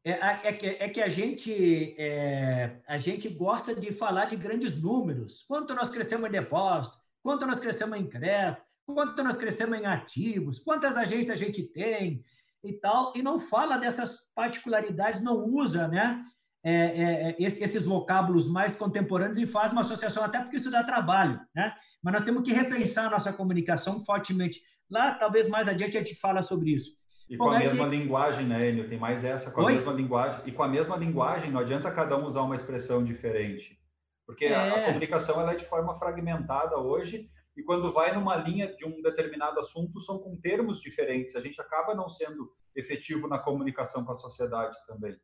[0.04, 0.12] É,
[0.48, 5.44] é, que, é que a gente, é, a gente gosta de falar de grandes números.
[5.48, 10.58] Quanto nós crescemos em depósito, quanto nós crescemos em crédito, quanto nós crescemos em ativos,
[10.58, 12.22] quantas agências a gente tem
[12.62, 16.24] e tal, e não fala dessas particularidades, não usa né,
[16.68, 20.82] é, é, é esses vocábulos mais contemporâneos e faz uma associação, até porque isso dá
[20.82, 21.40] trabalho.
[21.54, 21.74] Né?
[22.02, 24.60] Mas nós temos que repensar a nossa comunicação fortemente.
[24.90, 26.94] Lá, talvez mais adiante, a gente fala sobre isso.
[27.28, 27.98] E com Bom, a mesma gente...
[27.98, 28.88] linguagem, né, Enio?
[28.88, 29.74] Tem mais essa, com a Oi?
[29.74, 30.40] mesma linguagem.
[30.46, 33.78] E com a mesma linguagem, não adianta cada um usar uma expressão diferente.
[34.26, 34.54] Porque é.
[34.54, 38.86] a, a, comunicação ela é de forma fragmentada hoje e quando vai numa linha de
[38.86, 41.34] um determinado assunto são com termos diferentes.
[41.34, 45.16] A gente acaba não sendo efetivo na comunicação com a sociedade também.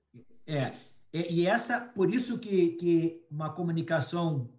[0.47, 0.73] É,
[1.15, 4.51] e essa, por isso que, que uma comunicação,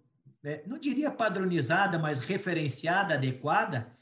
[0.42, 3.92] né, não diria padronizada, mas referenciada, adequada,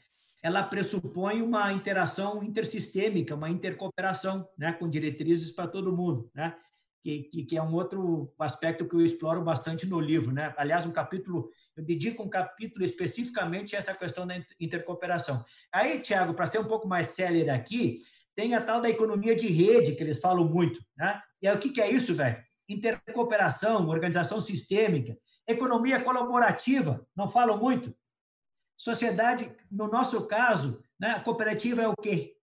[0.41, 6.55] ela pressupõe uma interação intersistêmica, uma intercooperação, né, com diretrizes para todo mundo, né?
[7.05, 10.31] que, que, é um outro aspecto que eu exploro bastante no livro.
[10.31, 10.51] Né?
[10.57, 15.45] Aliás, um capítulo, eu dedico um capítulo especificamente a essa questão da intercooperação.
[15.71, 17.99] Aí, Tiago, para ser um pouco mais célere aqui,
[18.35, 20.83] tem a tal da economia de rede, que eles falam muito.
[20.97, 21.21] Né?
[21.41, 22.43] E aí, o que, que é isso, velho?
[22.67, 25.17] Intercooperação, organização sistêmica,
[25.47, 27.95] economia colaborativa, não falam muito.
[28.77, 32.35] Sociedade, no nosso caso, né, a cooperativa é o quê?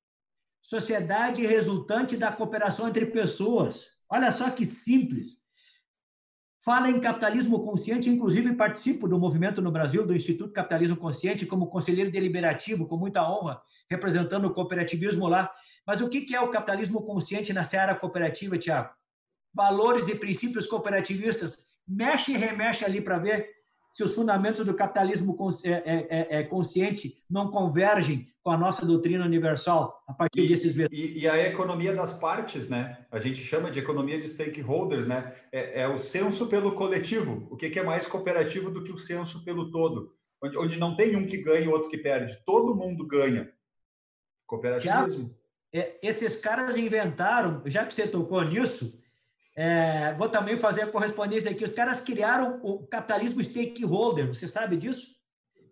[0.63, 3.99] Sociedade resultante da cooperação entre pessoas.
[4.09, 5.43] Olha só que simples.
[6.65, 11.67] Fala em capitalismo consciente, inclusive participo do movimento no Brasil do Instituto Capitalismo Consciente como
[11.67, 15.51] conselheiro deliberativo, com muita honra, representando o cooperativismo lá.
[15.85, 18.91] Mas o que é o capitalismo consciente na seara cooperativa, Tiago?
[19.53, 21.77] Valores e princípios cooperativistas.
[21.87, 23.45] Mexe e remexe ali para ver
[23.93, 28.87] se os fundamentos do capitalismo é, é, é, é, consciente não convergem com a nossa
[28.87, 33.07] doutrina universal a partir e, desses e, e, a economia das partes, né?
[33.11, 35.37] A gente chama de economia de stakeholders, né?
[35.53, 37.47] É, é o senso pelo coletivo.
[37.51, 40.17] O que, que, é mais cooperativo do que o senso pelo todo?
[40.43, 42.39] Onde, onde não tem um que ganha e outro que perde.
[42.47, 43.53] Todo mundo ganha.
[44.47, 45.37] Cooperativismo.
[45.75, 49.02] Já, esses caras inventaram, já que você tocou nisso,
[49.55, 51.65] é, vou também fazer a correspondência aqui.
[51.65, 55.15] Os caras criaram o capitalismo stakeholder, você sabe disso?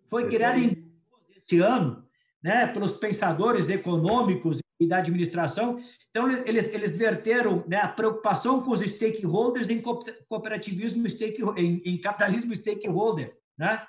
[0.05, 0.91] Foi criado em
[1.35, 2.05] esse ano,
[2.43, 5.79] né, pelos pensadores econômicos e da administração.
[6.09, 9.81] Então, eles, eles verteram né, a preocupação com os stakeholders em
[10.27, 13.35] cooperativismo, stake, em, em capitalismo stakeholder.
[13.57, 13.75] Né?
[13.75, 13.87] O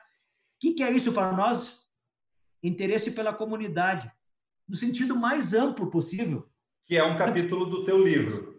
[0.61, 1.83] que, que é isso para nós?
[2.63, 4.11] Interesse pela comunidade,
[4.69, 6.49] no sentido mais amplo possível.
[6.87, 8.52] Que é um capítulo do teu livro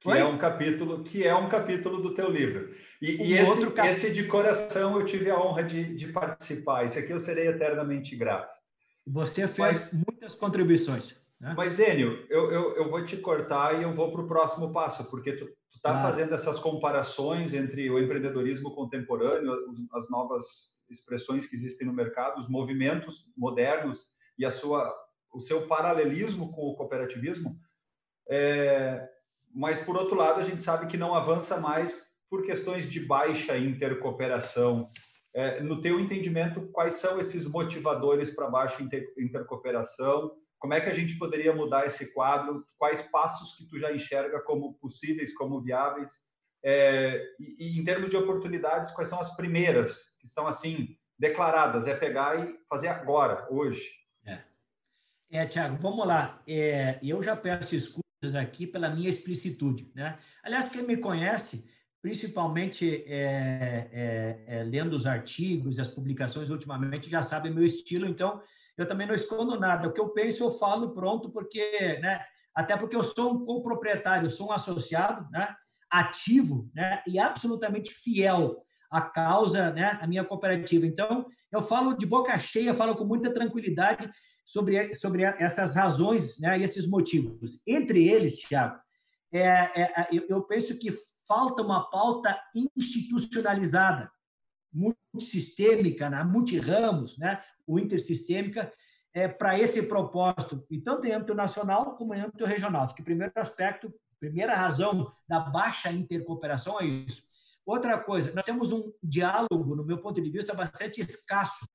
[0.00, 2.74] que é um capítulo que é um capítulo do teu livro.
[3.02, 3.88] E, um e esse, cap...
[3.88, 6.84] esse de coração eu tive a honra de, de, participar.
[6.84, 8.52] Esse aqui eu serei eternamente grato.
[9.06, 11.20] Você fez mas, muitas contribuições.
[11.40, 11.54] Né?
[11.56, 15.08] Mas, Enio, eu, eu, eu, vou te cortar e eu vou para o próximo passo,
[15.08, 16.02] porque tu está claro.
[16.02, 19.52] fazendo essas comparações entre o empreendedorismo contemporâneo,
[19.94, 24.06] as novas expressões que existem no mercado, os movimentos modernos
[24.38, 24.94] e a sua,
[25.32, 27.58] o seu paralelismo com o cooperativismo.
[28.28, 29.08] É,
[29.54, 31.94] mas por outro lado a gente sabe que não avança mais
[32.30, 34.88] por questões de baixa intercooperação.
[35.34, 40.32] É, no teu entendimento, quais são esses motivadores para baixa inter, intercooperação?
[40.58, 42.64] Como é que a gente poderia mudar esse quadro?
[42.76, 46.10] Quais passos que tu já enxerga como possíveis, como viáveis?
[46.64, 51.86] É, e, e, em termos de oportunidades, quais são as primeiras que estão assim declaradas?
[51.86, 53.88] É pegar e fazer agora, hoje.
[54.26, 54.40] É,
[55.30, 56.42] é Tiago, vamos lá.
[56.48, 59.90] É, eu já peço desculpas aqui pela minha explicitude.
[59.94, 60.18] Né?
[60.42, 61.68] Aliás, quem me conhece,
[62.02, 68.42] principalmente é, é, é, lendo os artigos, as publicações ultimamente, já sabe meu estilo, então
[68.76, 69.88] eu também não escondo nada.
[69.88, 72.20] O que eu penso, eu falo pronto, porque, né,
[72.54, 75.54] até porque eu sou um coproprietário, sou um associado, né,
[75.90, 80.86] ativo né, e absolutamente fiel à causa, né, à minha cooperativa.
[80.86, 84.10] Então, eu falo de boca cheia, falo com muita tranquilidade
[84.44, 87.62] sobre, sobre essas razões né, e esses motivos.
[87.66, 88.78] Entre eles, Tiago,
[89.32, 90.90] é, é, é eu penso que
[91.26, 92.38] falta uma pauta
[92.76, 94.10] institucionalizada,
[94.72, 98.72] multissistêmica, né, multiramos, né, ou intersistêmica,
[99.14, 102.84] é, para esse propósito, tanto em âmbito nacional como em âmbito regional.
[102.84, 107.22] Acho que o primeiro aspecto Primeira razão da baixa intercooperação é isso.
[107.68, 111.68] Outra coisa, nós temos um diálogo, no meu ponto de vista, bastante escasso,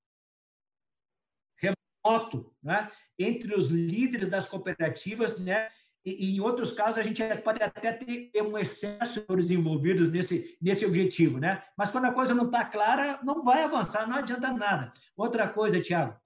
[1.55, 2.89] remoto, né?
[3.19, 5.69] entre os líderes das cooperativas, né?
[6.03, 10.83] E, em outros casos, a gente pode até ter um excesso de desenvolvidos nesse, nesse
[10.83, 11.63] objetivo, né?
[11.77, 14.91] Mas quando a coisa não está clara, não vai avançar, não adianta nada.
[15.15, 16.19] Outra coisa, Tiago,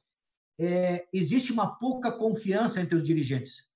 [0.58, 3.70] é, existe uma pouca confiança entre os dirigentes.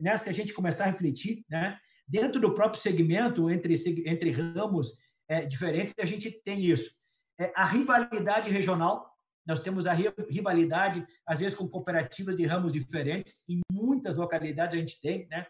[0.00, 0.16] Né?
[0.16, 1.78] Se a gente começar a refletir, né?
[2.06, 3.74] dentro do próprio segmento, entre,
[4.06, 4.98] entre ramos
[5.28, 6.90] é, diferentes, a gente tem isso.
[7.38, 9.10] É, a rivalidade regional,
[9.46, 13.44] nós temos a rivalidade, às vezes, com cooperativas de ramos diferentes.
[13.48, 15.46] Em muitas localidades a gente tem, né?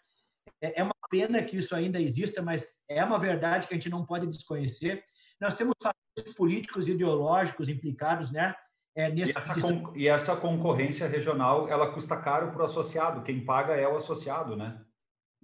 [0.61, 3.91] É, é uma pena que isso ainda exista, mas é uma verdade que a gente
[3.91, 5.03] não pode desconhecer.
[5.41, 8.55] Nós temos fatores políticos e ideológicos implicados, né?
[8.97, 9.33] É, nesse...
[9.33, 13.23] e, essa e, essa concorrência regional, ela custa caro para o associado.
[13.23, 14.81] Quem paga é o associado, né?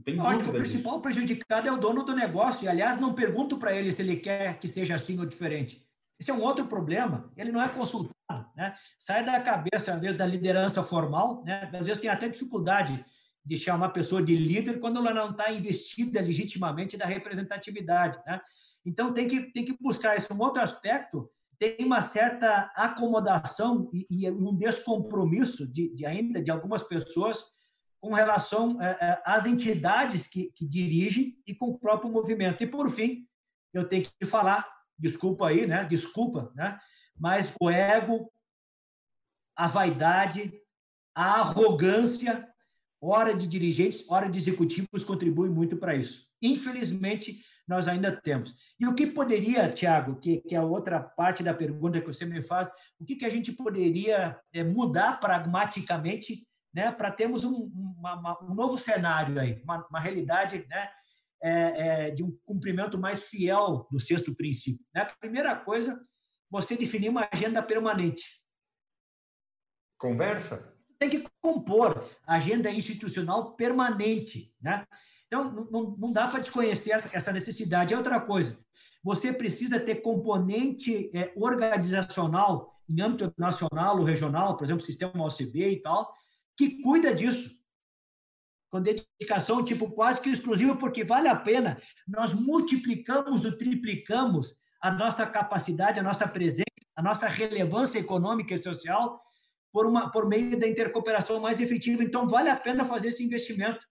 [0.03, 1.03] Tem Eu acho que o principal disso.
[1.03, 2.65] prejudicado é o dono do negócio.
[2.65, 5.87] E, aliás, não pergunto para ele se ele quer que seja assim ou diferente.
[6.19, 7.31] Esse é um outro problema.
[7.37, 8.15] Ele não é consultado.
[8.57, 8.75] Né?
[8.99, 11.45] Sai da cabeça, às vezes, da liderança formal.
[11.45, 11.71] Né?
[11.75, 13.05] Às vezes tem até dificuldade
[13.45, 18.19] de chamar a pessoa de líder quando ela não está investida legitimamente da representatividade.
[18.27, 18.41] Né?
[18.87, 20.33] Então, tem que, tem que buscar isso.
[20.33, 21.31] Um outro aspecto
[21.63, 27.55] tem uma certa acomodação e, e um descompromisso de, de, ainda de algumas pessoas
[28.01, 32.65] com relação é, é, às entidades que, que dirigem e com o próprio movimento.
[32.65, 33.29] E, por fim,
[33.73, 35.85] eu tenho que falar, desculpa aí, né?
[35.85, 36.77] Desculpa, né?
[37.17, 38.29] Mas o ego,
[39.55, 40.53] a vaidade,
[41.15, 42.53] a arrogância,
[43.01, 46.27] hora de dirigentes, hora de executivos contribuem muito para isso.
[46.43, 48.57] Infelizmente, nós ainda temos.
[48.79, 52.25] E o que poderia, Tiago, que, que é a outra parte da pergunta que você
[52.25, 57.71] me faz, o que, que a gente poderia é, mudar pragmaticamente né, para termos um,
[57.99, 60.89] uma, um novo cenário aí, uma, uma realidade né,
[61.43, 64.85] é, é, de um cumprimento mais fiel do sexto princípio.
[64.95, 65.03] Né?
[65.03, 66.01] A primeira coisa,
[66.51, 68.43] você definir uma agenda permanente.
[69.99, 70.73] Conversa?
[70.99, 74.55] Tem que compor agenda institucional permanente.
[74.61, 74.87] Né?
[75.33, 77.95] Então, não, não dá para desconhecer essa necessidade.
[77.95, 78.59] É outra coisa.
[79.03, 85.70] Você precisa ter componente é, organizacional em âmbito nacional ou regional, por exemplo, sistema OCB
[85.70, 86.12] e tal,
[86.55, 87.59] que cuida disso.
[88.70, 91.80] Com dedicação, tipo, quase que exclusiva, porque vale a pena.
[92.07, 96.64] Nós multiplicamos ou triplicamos a nossa capacidade, a nossa presença,
[96.95, 99.18] a nossa relevância econômica e social
[99.72, 102.05] por, uma, por meio da intercooperação mais efetiva.
[102.05, 103.91] Então, vale a pena fazer esse investimento.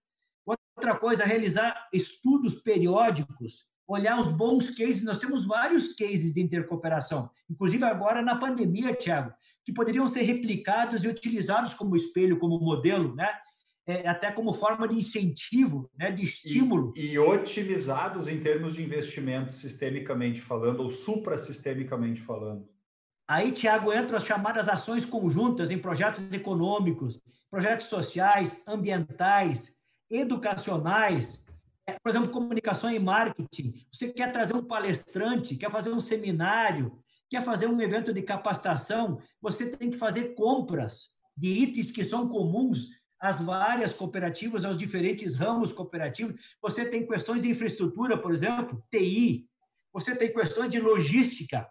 [0.82, 5.06] Outra coisa, realizar estudos periódicos, olhar os bons cases.
[5.06, 9.32] Nós temos vários cases de intercooperação, inclusive agora na pandemia, Tiago,
[9.64, 13.30] que poderiam ser replicados e utilizados como espelho, como modelo, né?
[13.86, 16.94] É, até como forma de incentivo, né, de estímulo.
[16.96, 22.68] E, e otimizados em termos de investimento, sistemicamente falando, ou suprassistemicamente falando.
[23.28, 27.22] Aí, Tiago, entram as chamadas ações conjuntas em projetos econômicos,
[27.52, 29.81] projetos sociais, ambientais,
[30.12, 31.48] educacionais,
[31.88, 33.74] é, por exemplo, comunicação e marketing.
[33.92, 39.20] Você quer trazer um palestrante, quer fazer um seminário, quer fazer um evento de capacitação,
[39.42, 42.90] você tem que fazer compras de itens que são comuns
[43.20, 46.58] às várias cooperativas, aos diferentes ramos cooperativos.
[46.62, 49.48] Você tem questões de infraestrutura, por exemplo, TI.
[49.94, 51.68] Você tem questões de logística,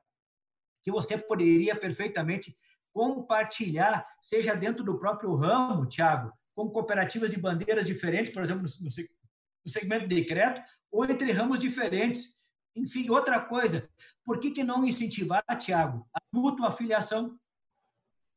[0.82, 2.56] que você poderia perfeitamente
[2.92, 9.70] compartilhar, seja dentro do próprio ramo, Tiago, com cooperativas de bandeiras diferentes, por exemplo, no
[9.70, 12.38] segmento de crédito, ou entre ramos diferentes.
[12.76, 13.88] Enfim, outra coisa,
[14.24, 17.38] por que, que não incentivar, Tiago, a mútua afiliação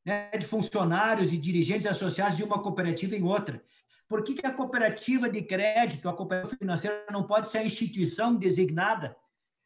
[0.06, 3.62] né, de funcionários e dirigentes associados de uma cooperativa em outra?
[4.08, 8.36] Por que, que a cooperativa de crédito, a cooperativa financeira, não pode ser a instituição
[8.36, 9.16] designada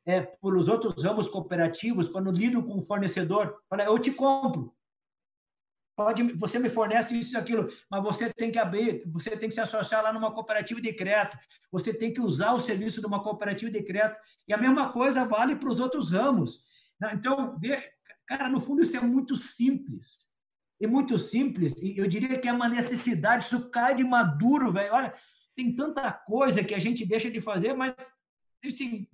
[0.06, 3.62] é, pelos outros ramos cooperativos quando lidam com o fornecedor?
[3.70, 4.74] Fala, eu te compro,
[5.98, 9.56] pode, você me fornece isso e aquilo, mas você tem que abrir, você tem que
[9.56, 11.40] se associar lá numa cooperativa de crédito,
[11.72, 15.26] você tem que usar o serviço de uma cooperativa de crédito, e a mesma coisa
[15.26, 16.64] vale para os outros ramos.
[17.02, 17.14] Né?
[17.16, 17.60] Então,
[18.28, 20.20] cara, no fundo isso é muito simples,
[20.80, 24.94] e muito simples, e eu diria que é uma necessidade, isso cai de maduro, velho,
[24.94, 25.12] olha,
[25.56, 27.96] tem tanta coisa que a gente deixa de fazer, mas,
[28.64, 29.08] assim,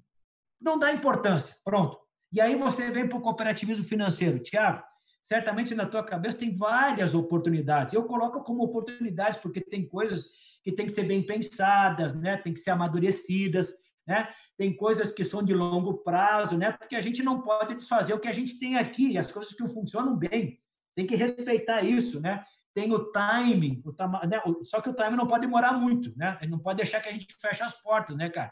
[0.59, 1.97] não dá importância, pronto.
[2.29, 4.83] E aí você vem para o cooperativismo financeiro, Tiago,
[5.23, 7.93] certamente na tua cabeça tem várias oportunidades.
[7.93, 12.37] Eu coloco como oportunidades porque tem coisas que têm que ser bem pensadas, né?
[12.37, 13.71] Tem que ser amadurecidas,
[14.05, 14.27] né?
[14.57, 16.73] Tem coisas que são de longo prazo, né?
[16.73, 19.67] Porque a gente não pode desfazer o que a gente tem aqui, as coisas que
[19.67, 20.59] funcionam bem.
[20.95, 22.43] Tem que respeitar isso, né?
[22.73, 24.11] tem o timing, o tam...
[24.27, 24.41] né?
[24.63, 26.39] só que o timing não pode demorar muito, né?
[26.49, 28.51] Não pode deixar que a gente feche as portas, né, cara?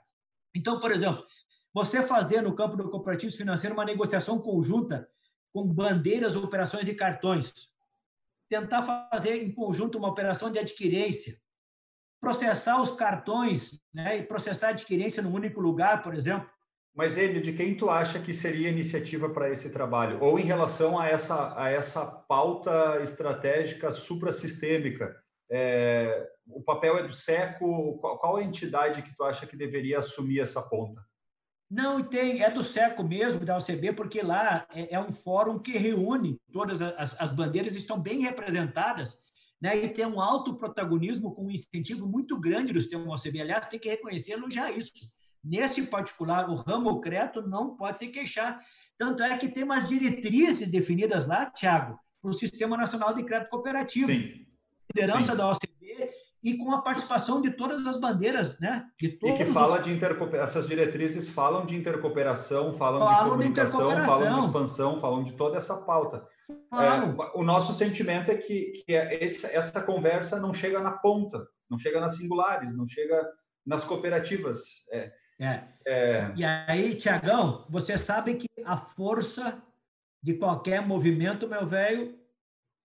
[0.56, 1.26] Então, por exemplo,
[1.74, 5.08] você fazer no campo do cooperativo financeiro uma negociação conjunta
[5.54, 7.72] com bandeiras, operações e cartões,
[8.50, 11.36] tentar fazer em conjunto uma operação de adquirência,
[12.20, 16.50] processar os cartões né, e processar a adquirência num único lugar, por exemplo,
[16.94, 20.22] mas, ele, de quem tu acha que seria iniciativa para esse trabalho?
[20.22, 25.16] Ou em relação a essa, a essa pauta estratégica suprassistêmica?
[25.50, 27.98] É, o papel é do SECO?
[28.00, 31.02] Qual, qual a entidade que tu acha que deveria assumir essa ponta?
[31.72, 35.78] Não, tem, é do SECO mesmo, da OCB, porque lá é, é um fórum que
[35.78, 39.18] reúne todas as, as bandeiras, estão bem representadas,
[39.62, 43.40] né, e tem um alto protagonismo com um incentivo muito grande do sistema OCB.
[43.40, 44.92] Aliás, tem que reconhecer já isso
[45.44, 48.60] Nesse particular, o ramo crédito não pode se queixar.
[48.98, 53.50] Tanto é que tem umas diretrizes definidas lá, Tiago, para o Sistema Nacional de Crédito
[53.50, 54.12] Cooperativo.
[54.12, 54.46] Sim.
[54.94, 55.38] Liderança Sim.
[55.38, 55.71] da OCB
[56.44, 58.88] e com a participação de todas as bandeiras, né?
[59.00, 59.84] De todos e que fala os...
[59.84, 65.00] de intercooperação, essas diretrizes falam de intercooperação, falam, falam de comunicação, de falam de expansão,
[65.00, 66.26] falam de toda essa pauta.
[66.50, 71.78] É, o nosso sentimento é que, que é essa conversa não chega na ponta, não
[71.78, 73.22] chega nas singulares, não chega
[73.66, 74.64] nas cooperativas.
[74.92, 75.64] É, é.
[75.86, 76.34] é.
[76.36, 79.62] E aí, Tiagão, você sabe que a força
[80.22, 82.16] de qualquer movimento, meu velho,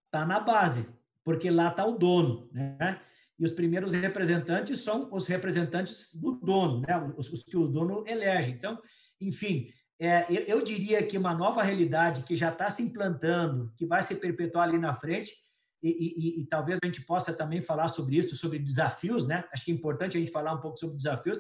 [0.06, 0.94] está na base,
[1.24, 3.00] porque lá está o dono, né?
[3.38, 7.12] E os primeiros representantes são os representantes do dono, né?
[7.16, 8.50] Os, os que o dono elege.
[8.50, 8.80] Então,
[9.20, 9.68] enfim,
[9.98, 14.02] é, eu, eu, diria que uma nova realidade que já está se implantando, que vai
[14.02, 15.32] se perpetuar ali na frente,
[15.82, 19.44] e, e, e, talvez a gente possa também falar sobre isso, sobre desafios, né?
[19.52, 21.38] Acho que é importante a gente falar um pouco sobre desafios,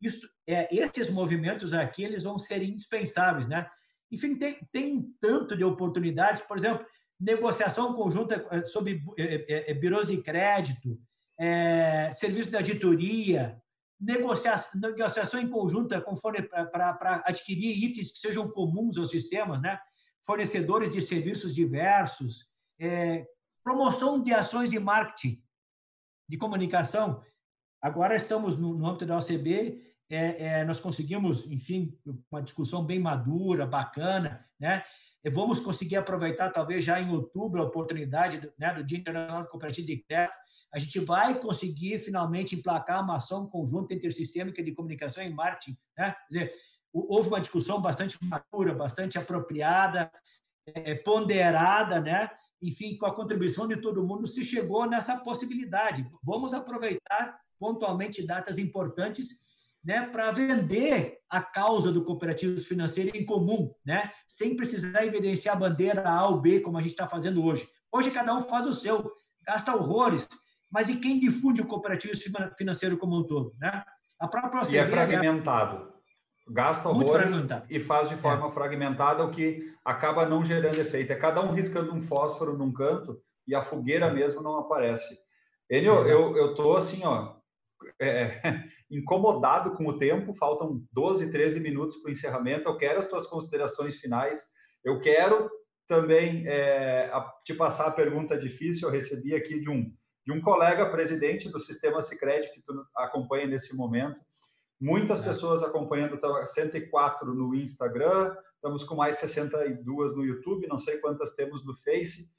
[0.00, 3.68] isso, é, esses movimentos aqui eles vão ser indispensáveis, né?
[4.10, 6.86] Enfim, tem, tem um tanto de oportunidades, por exemplo,
[7.20, 10.98] negociação conjunta eh, sobre é, é, birôs de crédito,
[11.38, 13.62] é, serviço de auditoria,
[14.00, 19.78] negociação, negociação em conjunta para adquirir itens que sejam comuns aos sistemas, né?
[20.24, 22.46] fornecedores de serviços diversos,
[22.78, 23.26] é,
[23.62, 25.42] promoção de ações de marketing,
[26.28, 27.22] de comunicação.
[27.80, 29.80] Agora estamos no, no âmbito da OCB,
[30.10, 31.96] é, é, nós conseguimos, enfim,
[32.30, 34.84] uma discussão bem madura, bacana, né?
[35.32, 39.50] Vamos conseguir aproveitar, talvez já em outubro, a oportunidade do, né, do Dia Internacional de
[39.50, 40.34] Cooperativa de Crédito.
[40.72, 45.76] A gente vai conseguir finalmente emplacar uma ação conjunta intersistêmica de comunicação e marketing.
[45.96, 46.12] Né?
[46.12, 46.54] Quer dizer,
[46.92, 50.10] houve uma discussão bastante madura, bastante apropriada,
[50.66, 52.30] é, ponderada, né?
[52.62, 56.08] enfim, com a contribuição de todo mundo, se chegou nessa possibilidade.
[56.22, 59.47] Vamos aproveitar pontualmente datas importantes
[59.84, 65.58] né, para vender a causa do cooperativo financeiro em comum, né, sem precisar evidenciar a
[65.58, 67.68] bandeira A ou B, como a gente está fazendo hoje.
[67.92, 69.10] Hoje cada um faz o seu,
[69.46, 70.28] gasta horrores,
[70.70, 72.14] mas e quem difunde o cooperativo
[72.56, 73.54] financeiro como um todo?
[73.58, 73.82] Né?
[74.20, 75.92] A própria OCDE, e é fragmentado.
[76.50, 77.34] Gasta horrores
[77.68, 78.50] e faz de forma é.
[78.50, 81.12] fragmentada, o que acaba não gerando efeito.
[81.12, 85.16] É cada um riscando um fósforo num canto e a fogueira mesmo não aparece.
[85.70, 87.34] Enio, eu, eu tô assim, ó,
[88.00, 88.40] é,
[88.90, 92.68] incomodado com o tempo, faltam 12, 13 minutos para o encerramento.
[92.68, 94.44] Eu quero as tuas considerações finais.
[94.84, 95.50] Eu quero
[95.86, 98.88] também é, a, te passar a pergunta difícil.
[98.88, 99.92] Eu recebi aqui de um,
[100.26, 104.20] de um colega presidente do sistema Sicredi que tu nos acompanha nesse momento.
[104.80, 105.24] Muitas é.
[105.24, 111.64] pessoas acompanhando, 104 no Instagram, estamos com mais 62 no YouTube, não sei quantas temos
[111.66, 112.30] no Face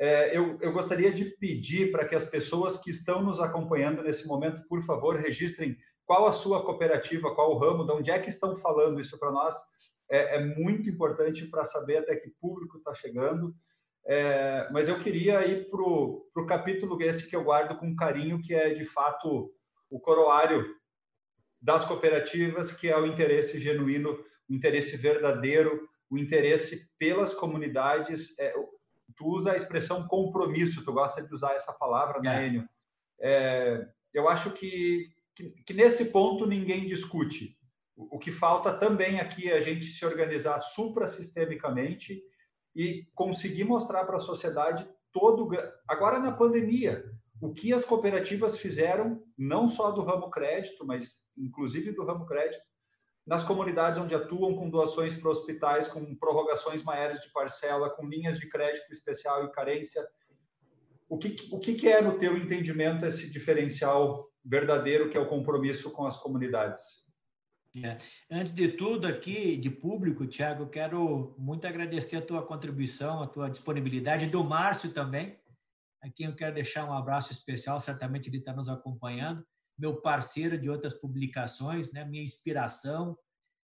[0.00, 4.26] é, eu, eu gostaria de pedir para que as pessoas que estão nos acompanhando nesse
[4.26, 5.76] momento, por favor, registrem
[6.06, 9.30] qual a sua cooperativa, qual o ramo, de onde é que estão falando isso para
[9.30, 9.54] nós.
[10.10, 13.54] É, é, muito importante para saber até que público está chegando.
[14.06, 18.54] É, mas eu queria ir para o capítulo esse que eu guardo com carinho, que
[18.54, 19.52] é de fato
[19.90, 20.64] o coroário
[21.60, 28.54] das cooperativas, que é o interesse genuíno, o interesse verdadeiro, o interesse pelas comunidades, é,
[29.20, 32.46] tu usa a expressão compromisso, tu gosta de usar essa palavra, né.
[32.46, 32.66] Enio?
[33.20, 37.54] É, eu acho que, que, que, nesse ponto ninguém discute.
[37.94, 42.22] O, o, que falta também aqui é a gente se organizar suprassistemicamente
[42.74, 45.50] e conseguir mostrar para a sociedade todo.
[45.86, 47.04] Agora, na pandemia,
[47.42, 52.62] o que as cooperativas fizeram, não só do ramo crédito, mas inclusive do ramo crédito,
[53.26, 58.38] nas comunidades onde atuam com doações para hospitais, com prorrogações maiores de parcela, com linhas
[58.38, 60.06] de crédito especial e carência.
[61.08, 65.90] O que, o que é, no teu entendimento, esse diferencial verdadeiro que é o compromisso
[65.90, 66.80] com as comunidades?
[67.76, 67.96] É.
[68.30, 73.48] Antes de tudo aqui, de público, Tiago, quero muito agradecer a tua contribuição, a tua
[73.48, 75.38] disponibilidade, do Márcio também,
[76.02, 79.46] a quem eu quero deixar um abraço especial, certamente ele está nos acompanhando,
[79.80, 82.04] meu parceiro de outras publicações, né?
[82.04, 83.16] minha inspiração,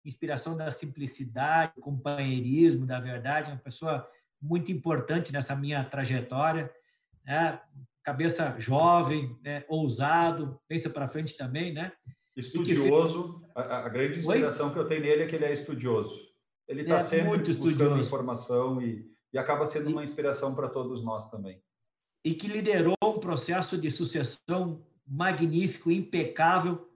[0.05, 4.07] inspiração da simplicidade, companheirismo, da verdade, uma pessoa
[4.39, 6.71] muito importante nessa minha trajetória,
[7.25, 7.59] né?
[8.03, 9.65] cabeça jovem, né?
[9.67, 11.91] ousado, pensa para frente também, né?
[12.35, 13.51] Estudioso, fez...
[13.55, 14.73] a, a, grande inspiração Oi?
[14.73, 16.19] que eu tenho nele é que ele é estudioso.
[16.67, 18.01] Ele está é sempre muito buscando estudioso.
[18.01, 21.61] informação e, e acaba sendo uma inspiração para todos nós também.
[22.25, 26.89] E que liderou um processo de sucessão magnífico, impecável,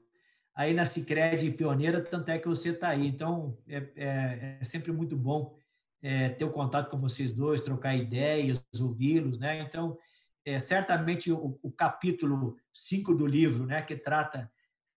[0.55, 3.07] aí na Cicred Pioneira, tanto é que você está aí.
[3.07, 5.55] Então, é, é, é, sempre muito bom
[6.01, 9.61] é, ter o um contato com vocês dois, trocar ideias, ouvi-los, né?
[9.61, 9.97] Então,
[10.45, 14.49] é, certamente o, o capítulo 5 do livro, né, que trata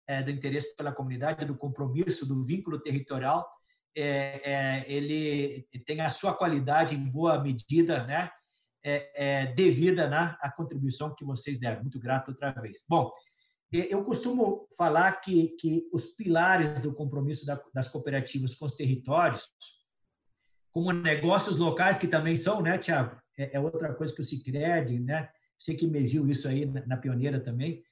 [0.07, 3.51] é, do interesse pela comunidade, do compromisso, do vínculo territorial,
[3.97, 8.31] é, ele tem a sua qualidade em boa medida, né?
[8.83, 11.83] É, é, devida né, à contribuição que vocês deram.
[11.83, 12.78] Muito grato outra vez.
[12.89, 13.11] Bom,
[13.72, 19.49] eu costumo falar que, que os pilares do compromisso da, das cooperativas com os territórios,
[20.72, 23.20] como negócios locais, que também são, né, Tiago?
[23.39, 25.28] É, é, outra coisa que o Cicred, né?
[25.57, 27.83] Sei que emergiu isso aí na, na Pioneira também,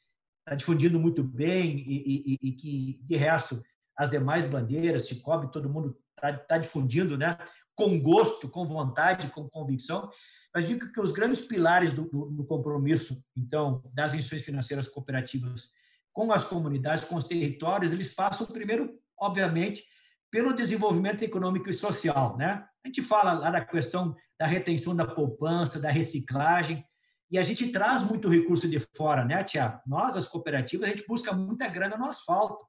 [0.41, 3.62] está difundindo muito bem e, e, e, que, de resto,
[3.97, 5.97] as demais bandeiras, cobre, todo mundo
[6.27, 7.39] está tá difundindo, né?
[7.79, 10.11] com gosto, com vontade, com convicção.
[10.53, 15.71] Mas digo que os grandes pilares do, do, do compromisso, então, das instituições financeiras cooperativas
[16.12, 19.85] com as comunidades, com os territórios, eles passam primeiro, obviamente,
[20.29, 22.66] pelo desenvolvimento econômico e social, né?
[22.85, 26.85] A gente fala lá da questão da retenção da poupança, da reciclagem,
[27.31, 29.81] e a gente traz muito recurso de fora, né, Tiago?
[29.87, 32.66] Nós, as cooperativas, a gente busca muita grana no asfalto,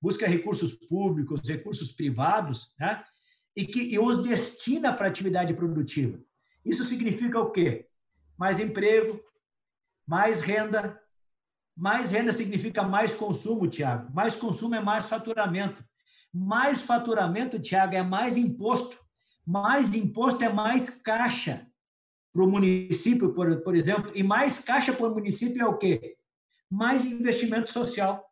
[0.00, 3.04] busca recursos públicos, recursos privados, né?
[3.56, 6.18] E que e os destina para atividade produtiva.
[6.64, 7.88] Isso significa o quê?
[8.38, 9.20] Mais emprego,
[10.06, 11.00] mais renda.
[11.76, 14.12] Mais renda significa mais consumo, Tiago.
[14.14, 15.84] Mais consumo é mais faturamento.
[16.32, 18.98] Mais faturamento, Tiago, é mais imposto.
[19.46, 21.66] Mais imposto é mais caixa
[22.32, 26.16] para o município, por, por exemplo, e mais caixa para o município é o quê?
[26.70, 28.29] Mais investimento social.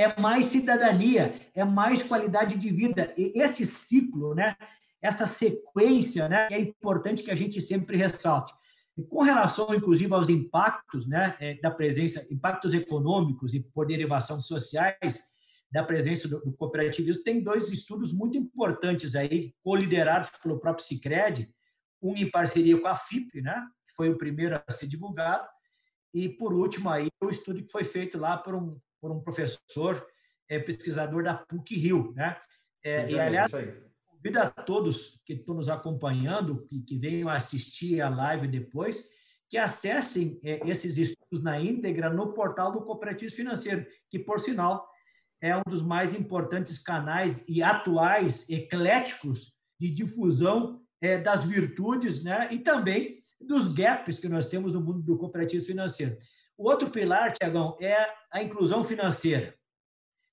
[0.00, 3.12] É mais cidadania, é mais qualidade de vida.
[3.18, 4.56] E esse ciclo, né?
[5.02, 6.48] essa sequência, né?
[6.50, 8.54] é importante que a gente sempre ressalte.
[8.96, 14.40] E com relação, inclusive, aos impactos né, é, da presença, impactos econômicos e por derivação
[14.40, 15.22] sociais
[15.70, 21.54] da presença do, do cooperativismo, tem dois estudos muito importantes aí, co-liderados pelo próprio Cicred,
[22.00, 23.54] um em parceria com a FIP, né,
[23.86, 25.46] que foi o primeiro a ser divulgado,
[26.12, 30.06] e por último aí o estudo que foi feito lá por um, por um professor
[30.48, 32.36] é, pesquisador da PUC Rio, né?
[32.82, 33.50] É, e aliás,
[34.06, 39.08] convido a todos que estão nos acompanhando e que venham assistir a live depois,
[39.48, 44.88] que acessem é, esses estudos na íntegra no portal do Cooperativo Financeiro, que por sinal
[45.40, 52.52] é um dos mais importantes canais e atuais ecléticos de difusão é, das virtudes né,
[52.52, 56.16] e também dos gaps que nós temos no mundo do cooperativo financeiro.
[56.60, 57.96] O outro pilar, Tiagão, é
[58.30, 59.54] a inclusão financeira.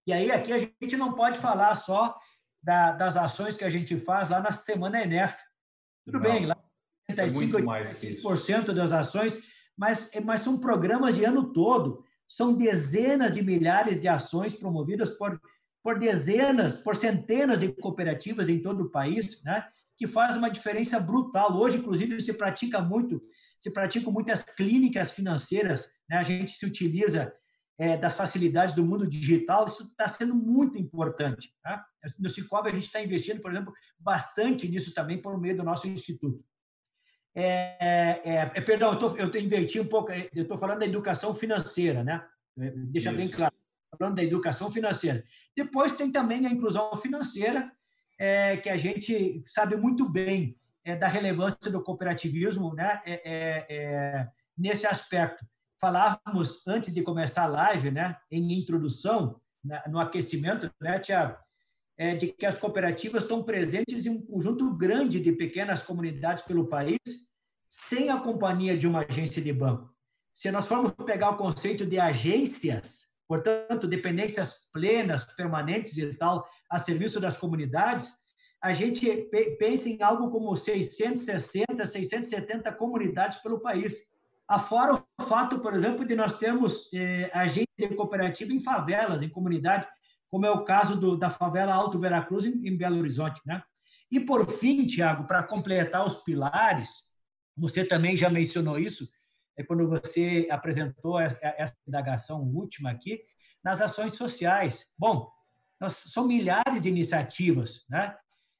[0.06, 2.20] E aí aqui a gente não pode falar só
[2.62, 5.38] da, das ações que a gente faz lá na Semana ENEF.
[6.06, 6.58] Tudo não, bem, lá
[7.10, 9.42] 85, 86% das ações,
[9.78, 12.04] mas, mas são programas de ano todo.
[12.28, 15.40] São dezenas de milhares de ações promovidas por,
[15.82, 19.66] por dezenas, por centenas de cooperativas em todo o país, né?
[19.96, 21.56] que faz uma diferença brutal.
[21.58, 23.22] Hoje, inclusive, se pratica muito,
[23.58, 26.18] se praticam muitas clínicas financeiras, né?
[26.18, 27.34] a gente se utiliza
[27.80, 31.54] é, das facilidades do mundo digital, isso está sendo muito importante.
[31.64, 31.86] Tá?
[32.18, 35.88] No Cicobi, a gente está investindo, por exemplo, bastante nisso também por meio do nosso
[35.88, 36.44] instituto.
[37.36, 41.36] É, é, é perdão, eu, tô, eu inverti um pouco, eu estou falando da educação
[41.36, 42.26] financeira, né?
[42.90, 43.18] Deixa isso.
[43.18, 43.54] bem claro,
[43.96, 45.24] falando da educação financeira.
[45.56, 47.72] Depois tem também a inclusão financeira,
[48.20, 50.58] é, que a gente sabe muito bem
[50.88, 54.28] é, da relevância do cooperativismo né, é, é, é
[54.58, 55.46] nesse aspecto.
[55.80, 61.38] Falávamos antes de começar a live, né, em introdução, né, no aquecimento, né, Tiago,
[61.98, 66.68] é, de que as cooperativas estão presentes em um conjunto grande de pequenas comunidades pelo
[66.68, 67.00] país,
[67.70, 69.94] sem a companhia de uma agência de banco.
[70.34, 76.78] Se nós formos pegar o conceito de agências, portanto, dependências plenas, permanentes e tal, a
[76.78, 78.10] serviço das comunidades,
[78.62, 79.06] a gente
[79.60, 84.12] pensa em algo como 660, 670 comunidades pelo país.
[84.48, 89.88] Afora o fato, por exemplo, de nós termos eh, agência cooperativa em favelas, em comunidades,
[90.30, 93.42] como é o caso do, da favela Alto Veracruz, em, em Belo Horizonte.
[93.46, 93.62] Né?
[94.12, 97.08] E, por fim, Tiago, para completar os pilares,
[97.56, 99.10] Você também já mencionou isso,
[99.58, 103.20] é quando você apresentou essa, essa indagação última aqui,
[103.64, 104.94] nas ações sociais.
[104.98, 105.30] Bom,
[105.80, 108.16] nós, são milhares de iniciativas, né?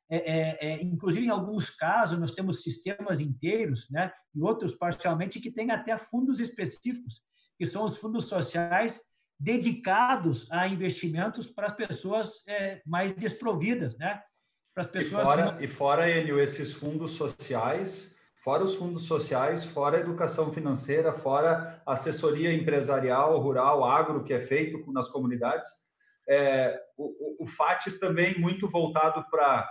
[0.10, 4.12] É, é, é, inclusive, em alguns casos, nós temos sistemas inteiros, né?
[4.34, 7.22] e outros parcialmente, que têm até fundos específicos,
[7.58, 9.02] que são os fundos sociais
[9.40, 14.22] dedicados a investimentos para as pessoas é, mais desprovidas, né?
[14.74, 15.22] Para as pessoas.
[15.22, 21.14] E fora, e fora Enio, esses fundos sociais, fora os fundos sociais, fora educação financeira,
[21.14, 25.70] fora assessoria empresarial, rural, agro que é feito nas comunidades,
[26.28, 29.70] é, o, o FATES também muito voltado para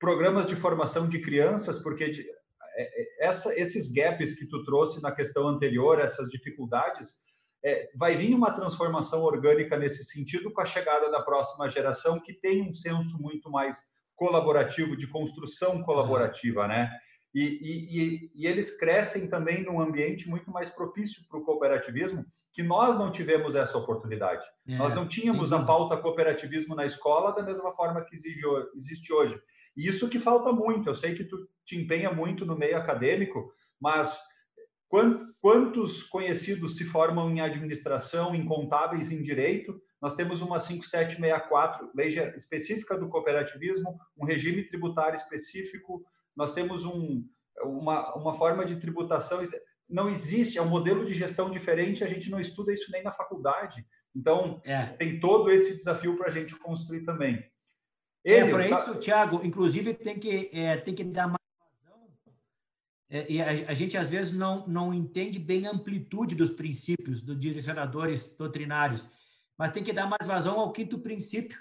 [0.00, 5.12] programas de formação de crianças, porque é, é, essa, esses gaps que tu trouxe na
[5.12, 7.20] questão anterior, essas dificuldades,
[7.62, 12.32] é, vai vir uma transformação orgânica nesse sentido com a chegada da próxima geração, que
[12.32, 13.78] tem um senso muito mais
[14.16, 16.90] colaborativo, de construção colaborativa, né?
[17.34, 22.62] E, e, e, eles crescem também num ambiente muito mais propício para o cooperativismo, que
[22.62, 24.44] nós não tivemos essa oportunidade.
[24.66, 28.42] É, nós não tínhamos a pauta cooperativismo na escola da mesma forma que exige,
[28.74, 29.40] existe hoje.
[29.76, 30.88] E isso que falta muito.
[30.88, 34.20] Eu sei que tu te empenha muito no meio acadêmico, mas
[35.40, 39.80] quantos conhecidos se formam em administração, em contábeis, em direito?
[40.00, 46.02] Nós temos uma 5764, lei específica do cooperativismo, um regime tributário específico,
[46.34, 47.22] nós temos um,
[47.62, 49.42] uma, uma forma de tributação.
[49.88, 53.12] Não existe, é um modelo de gestão diferente, a gente não estuda isso nem na
[53.12, 53.84] faculdade.
[54.16, 54.86] Então, é.
[54.86, 57.44] tem todo esse desafio para a gente construir também.
[58.24, 58.82] Ele, é, para tá...
[58.82, 62.08] isso, Tiago, inclusive tem que, é, tem que dar mais razão.
[63.08, 67.22] É, e a, a, gente, às vezes, não, não entende bem a amplitude dos princípios
[67.22, 69.10] dos direcionadores doutrinários,
[69.56, 71.58] mas tem que dar mais vazão ao quinto princípio.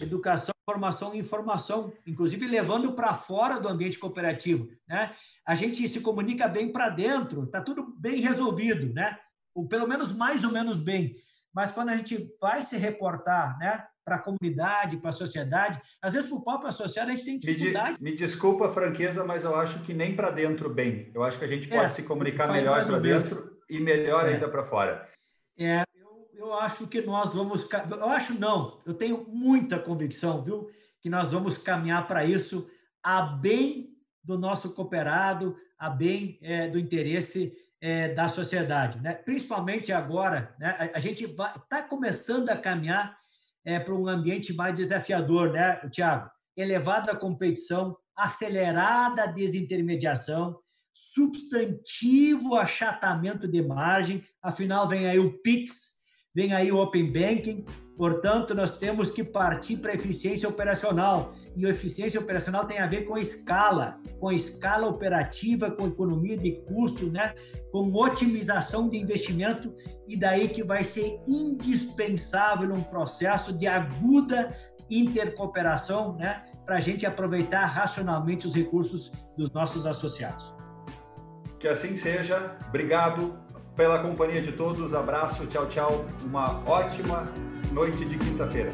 [0.00, 4.68] Educação, formação e informação, inclusive levando para fora do ambiente cooperativo.
[4.88, 5.14] Né?
[5.44, 9.18] A gente se comunica bem para dentro, está tudo bem resolvido, né?
[9.54, 11.16] ou pelo menos mais ou menos bem.
[11.52, 15.80] Mas quando a gente vai se reportar né, para a comunidade, para a sociedade.
[16.02, 18.02] Às vezes, para o próprio associado, a gente tem dificuldade.
[18.02, 21.12] Me, me desculpa a franqueza, mas eu acho que nem para dentro bem.
[21.14, 24.34] Eu acho que a gente pode é, se comunicar melhor para dentro e melhor é.
[24.34, 25.08] ainda para fora.
[25.56, 27.68] É, eu, eu acho que nós vamos.
[27.88, 30.68] Eu acho não, eu tenho muita convicção, viu,
[31.00, 32.68] que nós vamos caminhar para isso
[33.00, 33.90] a bem
[34.24, 39.14] do nosso cooperado, a bem é, do interesse é, da sociedade, né?
[39.14, 40.90] Principalmente agora, né?
[40.92, 43.20] A, a gente está começando a caminhar
[43.64, 46.30] é, para um ambiente mais desafiador, né, Tiago?
[46.56, 50.58] Elevada competição, acelerada desintermediação,
[50.92, 55.72] substantivo achatamento de margem, afinal vem aí o PIX,
[56.34, 57.64] vem aí o Open Banking,
[58.00, 61.34] portanto, nós temos que partir para eficiência operacional.
[61.54, 67.12] E eficiência operacional tem a ver com escala, com escala operativa, com economia de custo,
[67.12, 67.34] né?
[67.70, 69.74] com otimização de investimento,
[70.08, 74.48] e daí que vai ser indispensável um processo de aguda
[74.88, 76.42] intercooperação né?
[76.64, 80.54] para a gente aproveitar racionalmente os recursos dos nossos associados.
[81.58, 82.56] Que assim seja.
[82.66, 83.38] Obrigado
[83.80, 84.92] pela companhia de todos.
[84.92, 86.04] Abraço, tchau, tchau.
[86.26, 87.22] Uma ótima
[87.72, 88.70] noite de quinta-feira.